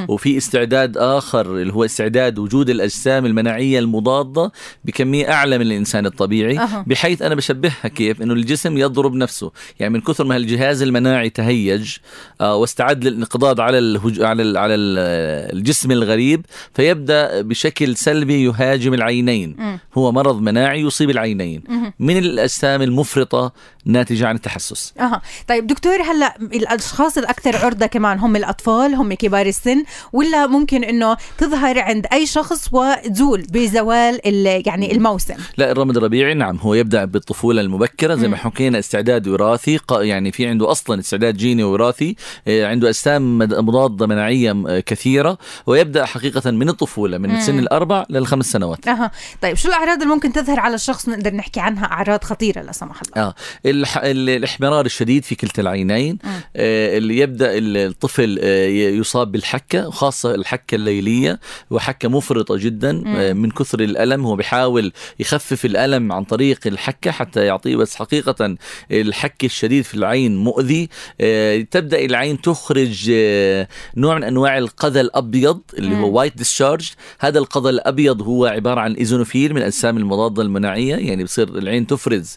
وفي 0.09 0.37
استعداد 0.37 0.97
آخر 0.97 1.47
اللي 1.57 1.73
هو 1.73 1.85
استعداد 1.85 2.39
وجود 2.39 2.71
الأجسام 2.71 3.27
المناعية 3.27 3.79
المضادة 3.79 4.53
بكمية 4.85 5.33
أعلى 5.33 5.59
من 5.59 5.67
الإنسان 5.67 6.07
الطبيعي 6.07 6.59
أه. 6.59 6.85
بحيث 6.87 7.23
أنا 7.23 7.35
بشبهها 7.35 7.89
كيف؟ 7.89 8.23
إنه 8.23 8.35
الجسم 8.35 8.79
يضرب 8.79 9.15
نفسه. 9.15 9.53
يعني 9.81 9.93
من 9.93 10.01
كثر 10.01 10.25
ما 10.25 10.37
الجهاز 10.37 10.83
المناعي 10.83 11.31
تهيج 11.31 11.97
آه، 12.41 12.57
واستعد 12.57 13.05
للانقضاض 13.05 13.61
على 13.61 13.79
الهج... 13.79 14.23
على 14.23 14.59
على 14.59 14.75
الجسم 14.75 15.93
الغريب 16.03 16.47
فيبدأ 16.75 17.41
بشكل 17.43 17.97
سلبي 17.97 18.45
يهاجم 18.45 18.95
العينين. 18.95 19.51
م. 19.59 19.79
هو 19.99 20.13
مرض 20.13 20.41
مناعي 20.41 20.81
يصيب 20.81 21.11
العينين. 21.11 21.63
م. 21.69 21.91
من 22.01 22.17
الأجسام 22.17 22.83
المفرطة 22.83 23.53
ناتجة 23.85 24.27
عن 24.27 24.35
التحسس. 24.35 24.95
أها. 25.01 25.23
طيب 25.49 25.67
دكتور 25.67 26.03
هلأ 26.03 26.35
الأشخاص 26.41 27.19
الأكثر 27.19 27.57
عرضة 27.57 27.87
كمان 27.87 28.19
هم 28.19 28.37
الأطفال 28.37 28.95
هم 28.95 29.13
كبار 29.13 29.47
السن 29.47 29.85
ولا 30.13 30.47
ممكن 30.47 30.85
إنه 30.85 31.17
تظهر 31.39 31.79
عند 31.79 32.07
أي 32.13 32.27
شخص 32.27 32.69
وتزول 32.73 33.43
بزوال 33.51 34.21
يعني 34.67 34.93
الموسم؟ 34.93 35.35
لا 35.57 35.73
الرمد 35.73 35.97
الربيعي 35.97 36.35
نعم 36.35 36.57
هو 36.57 36.75
يبدأ 36.75 37.05
بالطفولة 37.05 37.61
المبكرة 37.61 38.15
زي 38.15 38.29
ما 38.29 38.37
حكينا 38.37 38.79
استعداد 38.79 39.29
وراثي 39.29 39.79
يعني 39.91 40.33
في 40.33 40.47
عنده 40.47 40.71
أصلا 40.71 41.01
استعداد 41.01 41.37
جيني 41.37 41.65
وراثي 41.65 42.17
آه، 42.49 42.67
عنده 42.67 42.89
أجسام 42.89 43.39
مضادة 43.39 44.07
مناعية 44.07 44.81
كثيرة 44.81 45.39
ويبدأ 45.67 45.92
حقيقة 45.99 46.51
من 46.51 46.69
الطفولة 46.69 47.19
من 47.19 47.29
مم. 47.29 47.41
سن 47.41 47.59
الأربع 47.59 48.05
للخمس 48.11 48.53
سنوات. 48.53 48.89
أها. 48.89 49.11
طيب 49.43 49.57
شو 49.57 49.69
الأعراض 49.69 50.03
اللي 50.03 50.15
ممكن 50.15 50.33
تظهر 50.33 50.61
على 50.61 50.75
الشخص 50.75 51.09
نقدر 51.09 51.35
نحكي 51.35 51.61
عنها 51.61 51.85
أعراض 51.85 52.25
خطيرة 52.25 52.63
لا 52.63 52.73
سمح 52.73 53.01
الله؟ 53.03 53.27
آه. 53.29 53.35
الح... 53.67 53.99
الاحمرار 53.99 54.87
الشديد 54.87 55.25
في 55.25 55.35
كلتا 55.35 55.63
العينين 55.63 56.19
آه 56.57 56.99
اللي 56.99 57.19
يبدأ 57.19 57.49
الطفل 57.53 58.39
آه 58.43 58.67
يصاب 58.69 59.33
بالحكة 59.33 59.89
وخاصه 59.89 60.35
الحكة 60.35 60.75
الليلية 60.75 61.41
وحكه 61.71 62.09
مفرطة 62.09 62.57
جدا 62.57 63.03
آه 63.07 63.33
من 63.33 63.51
كثر 63.51 63.81
الألم 63.81 64.27
هو 64.27 64.37
بيحاول 64.37 64.93
يخفف 65.21 65.65
الألم 65.65 66.13
عن 66.13 66.25
طريق 66.25 66.59
الحكة 66.67 67.11
حتى 67.11 67.45
يعطيه 67.45 67.77
بس 67.77 67.97
حقيقة 67.97 68.57
الحك 68.91 69.45
الشديد 69.45 69.85
في 69.85 69.95
العين 69.95 70.37
مؤذي 70.37 70.89
آه 71.21 71.61
تبدأ 71.71 72.05
العين 72.05 72.41
تخرج 72.41 73.11
آه 73.15 73.69
نوع 73.97 74.15
من 74.15 74.25
أنواع 74.25 74.59
القذى 74.59 75.01
الأبيض 75.01 75.61
اللي 75.85 75.97
هو 75.97 76.19
white 76.19 76.37
discharge 76.37 76.93
هذا 77.21 77.39
القذى 77.39 77.73
الأبيض 77.73 78.23
هو 78.23 78.47
عبارة 78.47 78.81
عن 78.81 78.93
eosinophil 78.93 79.55
من 79.55 79.63
أجسام 79.63 79.97
المضادة 79.97 80.43
المناعية 80.43 80.97
يعني 80.97 81.25
بصير 81.25 81.49
العين 81.49 81.87
تفرز 81.87 82.37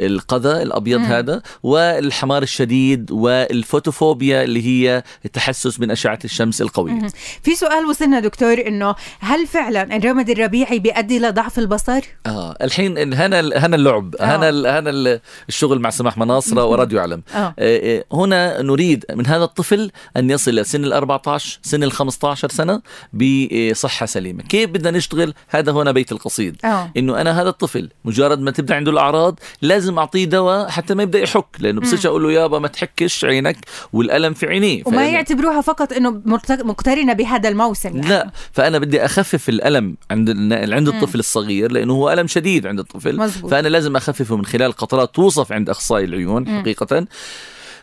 القذى 0.00 0.62
الأبيض 0.62 0.98
مم. 0.98 1.04
هذا 1.04 1.42
والاحمرار 1.62 2.42
الشديد 2.42 3.10
وال 3.10 3.30
photophobia 3.30 4.42
اللي 4.42 4.66
هي 4.66 5.02
التحسس 5.24 5.80
من 5.80 5.90
أشعة 5.90 6.18
الشمس 6.24 6.62
القوية 6.62 7.06
في 7.42 7.54
سؤال 7.54 7.86
وصلنا 7.86 8.20
دكتور 8.20 8.66
إنه 8.66 8.94
هل 9.20 9.46
فعلا 9.46 9.96
الرمد 9.96 10.30
الربيعي 10.30 10.78
بيؤدي 10.78 11.18
لضعف 11.18 11.58
البصر 11.58 12.00
آه 12.26 12.56
الحين 12.62 13.14
هنا 13.14 13.40
هنا 13.40 13.76
اللعب 13.76 14.16
آه. 14.16 14.24
هنا 14.24 14.78
هنا 14.78 15.20
الشغل 15.48 15.78
مع 15.78 15.90
سماح 15.90 16.18
مناصرة 16.18 16.64
وراديو 16.64 17.00
علم 17.00 17.22
آه. 17.34 17.38
آه. 17.38 17.54
آه، 17.58 18.04
هنا 18.12 18.62
نريد 18.62 19.04
من 19.14 19.26
هذا 19.26 19.44
الطفل 19.44 19.90
أن 20.16 20.30
يصل 20.30 20.50
إلى 20.50 20.64
سن 20.64 20.84
ال 20.84 20.92
14 20.92 21.55
سن 21.62 21.82
ال 21.82 21.92
15 21.92 22.48
سنة 22.48 22.82
بصحة 23.12 24.06
سليمة. 24.06 24.42
كيف 24.42 24.70
بدنا 24.70 24.90
نشتغل؟ 24.90 25.34
هذا 25.48 25.72
هنا 25.72 25.92
بيت 25.92 26.12
القصيد. 26.12 26.56
أوه. 26.64 26.90
إنه 26.96 27.20
أنا 27.20 27.42
هذا 27.42 27.48
الطفل 27.48 27.90
مجرد 28.04 28.40
ما 28.40 28.50
تبدأ 28.50 28.74
عنده 28.74 28.90
الأعراض 28.90 29.40
لازم 29.62 29.98
أعطيه 29.98 30.24
دواء 30.24 30.68
حتى 30.68 30.94
ما 30.94 31.02
يبدأ 31.02 31.18
يحك 31.18 31.46
لأنه 31.58 31.80
بصيرش 31.80 32.06
أقول 32.06 32.22
له 32.22 32.32
يابا 32.32 32.58
ما 32.58 32.68
تحكش 32.68 33.24
عينك 33.24 33.56
والألم 33.92 34.34
في 34.34 34.46
عينيه. 34.46 34.82
وما 34.86 34.96
فأنا... 34.96 35.08
يعتبروها 35.08 35.60
فقط 35.60 35.92
إنه 35.92 36.22
مقترنة 36.48 37.12
بهذا 37.12 37.48
الموسم 37.48 37.96
يعني. 37.96 38.08
لا 38.08 38.30
فأنا 38.52 38.78
بدي 38.78 39.04
أخفف 39.04 39.48
الألم 39.48 39.96
عند 40.10 40.30
عند 40.52 40.88
الطفل 40.88 41.18
الصغير 41.18 41.72
لأنه 41.72 41.92
هو 41.92 42.12
ألم 42.12 42.26
شديد 42.26 42.66
عند 42.66 42.78
الطفل. 42.78 43.16
مزبوط. 43.16 43.50
فأنا 43.50 43.68
لازم 43.68 43.96
أخففه 43.96 44.36
من 44.36 44.46
خلال 44.46 44.72
قطرات 44.72 45.14
توصف 45.14 45.52
عند 45.52 45.70
أخصائي 45.70 46.04
العيون 46.04 46.48
حقيقة. 46.60 46.96
آه، 46.96 47.06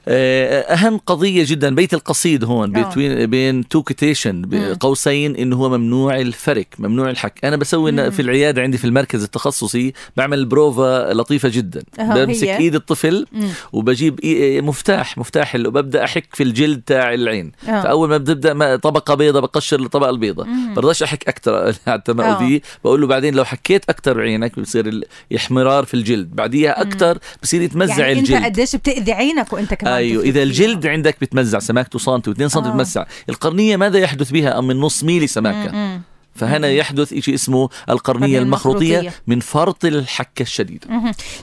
أهم 0.08 0.98
قضية 0.98 1.46
جدا 1.48 1.76
بيت 1.76 1.94
القصيد 1.94 2.44
هون 2.44 2.76
آه. 2.76 2.94
بين 2.96 3.26
بين 3.26 3.68
two 3.68 3.84
quotation 3.84 4.46
قوسين 4.80 5.36
انه 5.36 5.56
هو 5.56 5.70
ممنوع 5.70 6.20
الفرك 6.20 6.68
ممنوع 6.80 7.10
الحك. 7.10 7.46
أنا 7.46 7.56
بسوي 7.56 7.92
مم. 7.92 8.10
في 8.10 8.22
العيادة 8.22 8.62
عندي 8.62 8.78
في 8.78 8.86
المركز 8.86 9.24
التخصصي 9.24 9.94
بعمل 10.18 10.46
بروفا 10.46 11.14
لطيفة 11.14 11.50
جدا. 11.50 11.84
بمسك 12.00 12.48
هي. 12.48 12.58
إيد 12.58 12.76
الطفل 12.76 13.26
مم. 13.32 13.48
وبجيب 13.74 14.20
مفتاح 14.64 15.18
مفتاح 15.18 15.56
وببدا 15.56 16.04
أحك 16.04 16.28
في 16.34 16.44
الجلد 16.44 16.82
تاع 16.82 17.14
العين. 17.14 17.52
أوه. 17.68 17.84
فأول 17.84 18.10
ما 18.10 18.18
ببدا 18.18 18.76
طبقة 18.76 19.16
بيضاء 19.16 19.42
بقشر 19.42 19.80
الطبقة 19.80 20.10
البيضاء 20.10 20.48
برضاش 20.76 21.04
أحك 21.04 21.28
أكثر 21.28 21.74
حتى 21.88 22.14
ما 22.14 22.38
اذيه 22.38 22.62
بقول 22.84 23.02
له 23.02 23.08
بعدين 23.08 23.36
لو 23.36 23.46
حكيت 23.46 23.90
أكثر 23.90 24.22
عينك 24.22 24.60
بصير 24.60 25.02
احمرار 25.36 25.86
في 25.86 25.94
الجلد. 25.94 26.36
بعديها 26.36 26.82
أكثر 26.82 27.18
بصير 27.44 27.62
يتمزع 27.62 28.08
يعني 28.08 28.20
الجلد. 28.20 28.36
انت 28.36 28.46
قديش 28.46 28.76
بتأذي 28.76 29.12
عينك 29.12 29.54
وأنت 29.54 29.74
كمان 29.74 29.93
أيوه. 29.98 30.24
إذا 30.24 30.44
الجلد 30.44 30.88
عندك 30.88 31.18
بتمزع 31.22 31.60
سماكته 31.60 32.00
سنتي 32.00 32.34
و2 32.34 32.46
سم 32.46 32.62
بتمزع. 32.62 33.06
القرنية 33.30 33.78
ماذا 33.78 34.00
يحدث 34.00 34.32
بها؟ 34.32 34.60
أم 34.60 34.68
من 34.68 34.80
نص 34.80 35.04
ميلي 35.04 35.28
سماكة. 35.28 36.00
فهنا 36.36 36.72
يحدث 36.72 37.14
شيء 37.14 37.34
اسمه 37.34 37.70
القرنية 37.90 38.40
المخروطية, 38.40 39.00
المخروطية 39.00 39.22
من 39.28 39.40
فرط 39.40 39.86
الحكة 39.86 40.42
الشديدة 40.42 40.88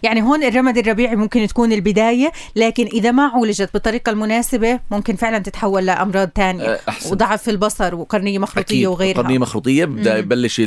يعني 0.03 0.22
هون 0.22 0.43
الرمد 0.43 0.78
الربيعي 0.78 1.16
ممكن 1.16 1.47
تكون 1.47 1.72
البداية 1.72 2.32
لكن 2.57 2.86
إذا 2.86 3.11
ما 3.11 3.22
عولجت 3.22 3.70
بالطريقة 3.72 4.11
المناسبة 4.11 4.80
ممكن 4.91 5.16
فعلا 5.16 5.38
تتحول 5.38 5.86
لأمراض 5.86 6.30
ثانية 6.36 6.64
أه،. 6.64 6.80
وضعف 7.11 7.43
في 7.43 7.51
البصر 7.51 7.95
وقرنية 7.95 8.38
مخروطية 8.38 8.76
أكيد. 8.76 8.86
وغيرها 8.86 9.22
قرنية 9.22 9.38
مخروطية 9.38 9.84
بدأ 9.84 10.18
يبلش 10.18 10.62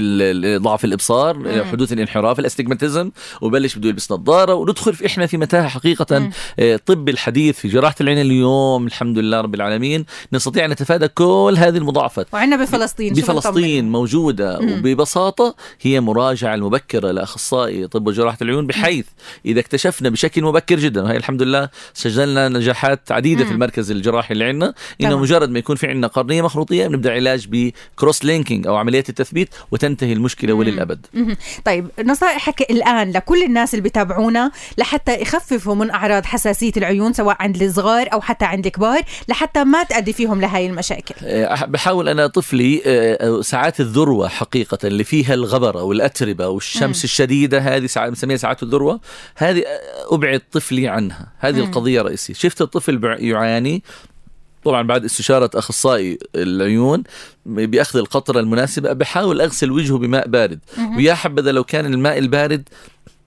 ضعف 0.57 0.85
الإبصار 0.85 1.37
مم. 1.37 1.63
حدوث 1.63 1.93
الانحراف 1.93 2.39
الاستجماتيزم 2.39 3.11
وبلش 3.41 3.75
بده 3.75 3.89
يلبس 3.89 4.11
نظارة 4.11 4.53
وندخل 4.53 4.93
في 4.93 5.05
إحنا 5.05 5.25
في 5.25 5.37
متاهة 5.37 5.67
حقيقة 5.67 6.19
مم. 6.19 6.31
الطب 6.59 7.09
آه، 7.09 7.11
الحديث 7.11 7.59
في 7.59 7.67
جراحة 7.67 7.95
العين 8.01 8.17
اليوم 8.21 8.87
الحمد 8.87 9.17
لله 9.17 9.41
رب 9.41 9.55
العالمين 9.55 10.05
نستطيع 10.33 10.65
أن 10.65 10.69
نتفادى 10.69 11.07
كل 11.07 11.55
هذه 11.57 11.77
المضاعفات 11.77 12.27
وعندنا 12.33 12.63
بفلسطين 12.63 13.13
بفلسطين 13.13 13.91
موجود 13.91 14.12
موجودة 14.13 14.59
مم. 14.59 14.79
وببساطة 14.79 15.55
هي 15.81 16.01
مراجعة 16.01 16.55
المبكرة 16.55 17.11
لأخصائي 17.11 17.87
طب 17.87 18.07
وجراحة 18.07 18.37
العيون 18.41 18.67
بحيث 18.67 19.05
إذا 19.45 19.59
اكتشفنا 19.59 20.09
بشكل 20.09 20.43
مبكر 20.43 20.79
جدا 20.79 21.01
وهي 21.01 21.17
الحمد 21.17 21.41
لله 21.41 21.69
سجلنا 21.93 22.49
نجاحات 22.49 23.11
عديدة 23.11 23.41
مم. 23.41 23.47
في 23.47 23.53
المركز 23.53 23.91
الجراحي 23.91 24.33
اللي 24.33 24.45
عندنا 24.45 24.73
إنه 25.01 25.19
مجرد 25.19 25.49
ما 25.49 25.59
يكون 25.59 25.75
في 25.75 25.87
عندنا 25.87 26.07
قرنية 26.07 26.41
مخروطية 26.41 26.87
بنبدأ 26.87 27.11
علاج 27.11 27.47
بكروس 27.49 28.25
لينكينج 28.25 28.67
أو 28.67 28.75
عملية 28.75 29.03
التثبيت 29.09 29.49
وتنتهي 29.71 30.13
المشكلة 30.13 30.53
وللأبد 30.53 31.05
مم. 31.13 31.35
طيب 31.65 31.87
نصائحك 32.05 32.61
الآن 32.61 33.11
لكل 33.11 33.43
الناس 33.43 33.73
اللي 33.73 33.89
بتابعونا 33.89 34.51
لحتى 34.77 35.21
يخففوا 35.21 35.75
من 35.75 35.91
أعراض 35.91 36.25
حساسية 36.25 36.71
العيون 36.77 37.13
سواء 37.13 37.37
عند 37.39 37.61
الصغار 37.63 38.13
أو 38.13 38.21
حتى 38.21 38.45
عند 38.45 38.65
الكبار 38.65 39.01
لحتى 39.27 39.63
ما 39.63 39.83
تأدي 39.83 40.13
فيهم 40.13 40.41
لهي 40.41 40.67
المشاكل 40.67 41.15
بحاول 41.67 42.09
أنا 42.09 42.27
طفلي 42.27 42.81
أه، 42.85 43.41
ساعات 43.41 43.79
الذروة 43.79 44.02
الذروة 44.03 44.27
حقيقة 44.27 44.77
اللي 44.83 45.03
فيها 45.03 45.33
الغبرة 45.33 45.83
والأتربة 45.83 46.47
والشمس 46.47 47.01
م. 47.01 47.03
الشديدة 47.03 47.59
هذه 47.59 47.85
ساعة 47.85 48.09
بنسميها 48.09 48.37
ساعات 48.37 48.63
الذروة. 48.63 48.99
هذه 49.35 49.63
أبعد 50.11 50.41
طفلي 50.51 50.87
عنها. 50.87 51.31
هذه 51.39 51.61
م. 51.61 51.63
القضية 51.63 52.01
الرئيسية. 52.01 52.33
شفت 52.33 52.61
الطفل 52.61 53.17
يعاني؟ 53.19 53.83
طبعا 54.63 54.81
بعد 54.81 55.05
استشارة 55.05 55.49
أخصائي 55.55 56.17
العيون 56.35 57.03
بأخذ 57.45 57.99
القطرة 57.99 58.39
المناسبة 58.39 58.93
بحاول 58.93 59.41
أغسل 59.41 59.71
وجهه 59.71 59.97
بماء 59.97 60.27
بارد. 60.27 60.59
ويا 60.97 61.13
حبذا 61.13 61.51
لو 61.51 61.63
كان 61.63 61.85
الماء 61.85 62.17
البارد 62.17 62.69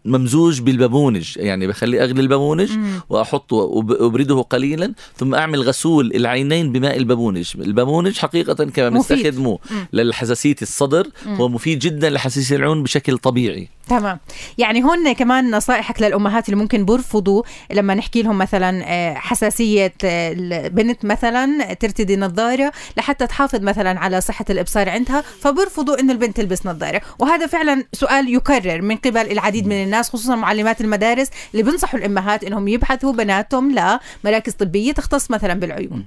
ممزوج 0.07 0.61
بالبابونج. 0.61 1.32
يعني 1.36 1.66
بخلي 1.66 2.02
أغلي 2.04 2.20
البابونج 2.20 2.70
وأحطه 3.09 3.57
وأبرده 3.57 4.42
قليلا 4.42 4.94
ثم 5.16 5.34
أعمل 5.34 5.62
غسول 5.62 6.12
العينين 6.14 6.72
بماء 6.72 6.96
البابونج. 6.96 7.52
البابونج 7.59 8.16
حقيقة 8.16 8.64
كما 8.64 8.88
بنستخدمه 8.88 9.59
للحساسية 9.92 10.57
الصدر. 10.62 11.07
هو 11.26 11.48
مفيد 11.48 11.78
جدا 11.78 12.11
لحساسية 12.11 12.57
العيون 12.57 12.82
بشكل 12.82 13.18
طبيعي. 13.18 13.68
تمام. 13.89 14.18
يعني 14.59 14.84
هون 14.84 15.12
كمان 15.12 15.51
نصائحك 15.51 16.03
للأمهات 16.03 16.49
اللي 16.49 16.57
ممكن 16.57 16.84
بيرفضوا 16.84 17.43
لما 17.72 17.95
نحكي 17.95 18.22
لهم 18.22 18.39
مثلا 18.39 18.84
آه، 18.84 19.14
حساسية 19.14 19.95
آه، 20.05 20.32
البنت 20.39 21.05
مثلا 21.05 21.74
ترتدي 21.74 22.16
نظارة 22.16 22.72
لحتى 22.97 23.26
تحافظ 23.26 23.61
مثلا 23.61 24.01
على 24.01 24.20
صحة 24.20 24.45
الإبصار 24.51 24.89
عندها 24.89 25.20
فبرفضوا 25.41 26.01
إنه 26.01 26.12
البنت 26.12 26.37
تلبس 26.37 26.66
نظارة. 26.66 27.01
وهذا 27.18 27.47
فعلا 27.47 27.84
سؤال 27.93 28.34
يكرر 28.34 28.82
من 28.82 28.97
قبل 28.97 29.32
العديد 29.32 29.66
من 29.66 29.84
الناس 29.84 30.09
خصوصا 30.09 30.34
معلمات 30.34 30.80
المدارس 30.80 31.28
اللي 31.53 31.62
بينصحوا 31.62 31.99
الأمهات 31.99 32.45
إنهم 32.45 32.68
يبحثوا 32.68 33.12
بناتهم 33.12 33.99
لمراكز 34.24 34.53
طبية 34.53 34.93
تختص 34.93 35.30
مثلا 35.30 35.55
بالعيون. 35.55 36.07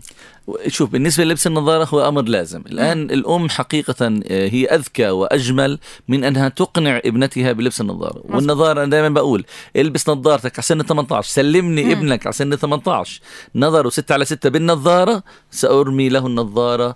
شوف 0.68 0.90
بالنسبة 0.90 1.24
للبس 1.24 1.48
النظارة 1.48 1.86
هو 1.86 2.08
أمر 2.08 2.22
لازم. 2.22 2.62
الآن 2.62 3.08
م. 3.08 3.10
الأم 3.12 3.50
حقيقه 3.50 3.96
آه، 4.02 4.50
هي 4.50 4.66
أذكى 4.66 5.10
وأجمل 5.10 5.80
من 6.08 6.24
أنها 6.24 6.50
تقنع 6.50 7.02
ابنتها 7.06 7.52
بلبس 7.52 7.69
النظارة 7.82 8.22
مصر. 8.26 8.36
والنظارة 8.36 8.84
أنا 8.84 8.90
دائما 8.92 9.10
بقول 9.10 9.46
البس 9.76 10.10
نظارتك 10.10 10.54
على 10.54 10.64
سن 10.64 10.82
18 10.84 11.28
سلمني 11.30 11.84
م. 11.84 11.92
ابنك 11.92 12.26
على 12.26 12.34
سن 12.34 12.56
18 12.56 13.22
نظره 13.56 13.90
6 13.90 14.14
على 14.14 14.26
6 14.26 14.50
بالنظارة 14.50 15.24
سأرمي 15.52 16.10
له 16.10 16.28
النظارة 16.28 16.96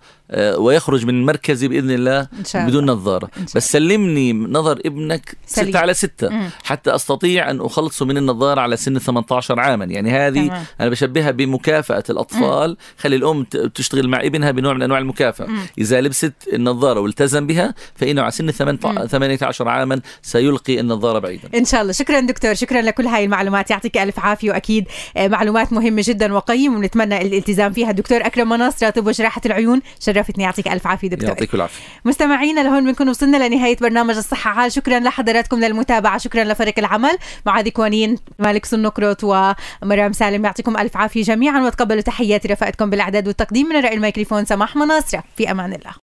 ويخرج 0.58 1.06
من 1.06 1.26
مركزي 1.26 1.68
بإذن 1.68 1.92
الله 1.92 2.28
بدون 2.56 2.86
نظارة. 2.86 3.30
بس 3.56 3.72
سلمني 3.72 4.34
نظر 4.34 4.80
ابنك 4.86 5.38
سليم. 5.48 5.70
ستة 5.70 5.80
على 5.80 5.94
ستة. 5.94 6.30
مم. 6.30 6.50
حتى 6.64 6.96
أستطيع 6.96 7.52
أن 7.52 7.62
اخلصه 7.62 8.06
من 8.06 8.18
النظارة 8.18 8.62
على 8.62 8.78
سن 8.78 9.00
18 9.00 9.60
عاما. 9.60 9.86
يعني 9.86 10.12
هذه 10.12 10.48
تمام. 10.48 10.64
أنا 10.82 10.90
بشبهها 10.90 11.32
بمكافأة 11.32 12.04
الأطفال. 12.10 12.70
مم. 12.70 12.76
خلي 12.98 13.16
الأم 13.16 13.44
تشتغل 13.76 14.08
مع 14.08 14.22
ابنها 14.22 14.52
بنوع 14.52 14.74
من 14.74 14.82
أنواع 14.82 15.00
المكافأة. 15.00 15.46
مم. 15.46 15.60
إذا 15.78 16.02
لبست 16.02 16.34
النظارة 16.54 17.00
والتزم 17.00 17.48
بها 17.48 17.74
فإنه 17.96 18.22
على 18.22 18.32
سن 18.32 18.52
18 18.52 19.68
عاما 19.68 20.02
سيلقي 20.22 20.80
النظارة 20.80 21.20
بعيدا. 21.20 21.50
إن 21.56 21.66
شاء 21.66 21.82
الله. 21.82 21.92
شكرا 21.92 22.20
دكتور. 22.20 22.54
شكرا 22.54 22.82
لكل 22.82 23.08
هاي 23.08 23.24
المعلومات. 23.24 23.72
يعطيك 23.72 23.98
ألف 23.98 24.20
عافية 24.20 24.52
وأكيد 24.52 24.88
آه، 25.18 25.28
معلومات 25.28 25.74
مهمة 25.74 26.04
جدا 26.06 26.34
وقيم 26.34 26.76
ونتمنى 26.76 27.22
الالتزام 27.22 27.74
فيها. 27.74 27.92
دكتور 27.92 28.26
أكرم 28.26 28.50
مناصر 28.50 28.90
طب 28.90 29.08
وجراحة 29.08 29.42
العيون. 29.46 29.82
شرفتني 30.24 30.44
يعطيك 30.44 30.68
ألف 30.68 30.88
عافية 30.88 31.08
دكتور. 31.08 31.30
يعطيك 31.30 31.54
العافية. 31.54 31.84
مستمعينا 32.06 32.62
لهون 32.62 32.86
بنكون 32.86 33.10
وصلنا 33.10 33.48
لنهاية 33.48 33.78
برنامج 33.78 34.16
الصحة. 34.16 34.52
عال 34.52 34.72
شكرا 34.72 35.00
لحضراتكم 35.00 35.60
للمتابعة. 35.60 36.18
شكرا 36.18 36.44
لفريق 36.44 36.80
العمل. 36.80 37.18
معاذ 37.46 37.70
كوانين 37.70 38.18
مالك 38.40 38.66
سنكروت 38.66 39.24
ومرام 39.24 40.14
سالم 40.14 40.46
يعطيكم 40.46 40.78
ألف 40.78 40.98
عافية 40.98 41.24
جميعا. 41.24 41.62
وتقبلوا 41.62 42.02
تحياتي 42.02 42.48
رفقتكم 42.48 42.90
بالأعداد 42.90 43.28
والتقديم 43.28 43.68
من 43.68 43.76
رأي 43.76 43.94
الميكروفون 43.94 44.46
سماح 44.46 44.76
مناصرة. 44.76 45.24
في 45.38 45.52
أمان 45.52 45.74
الله. 45.74 46.04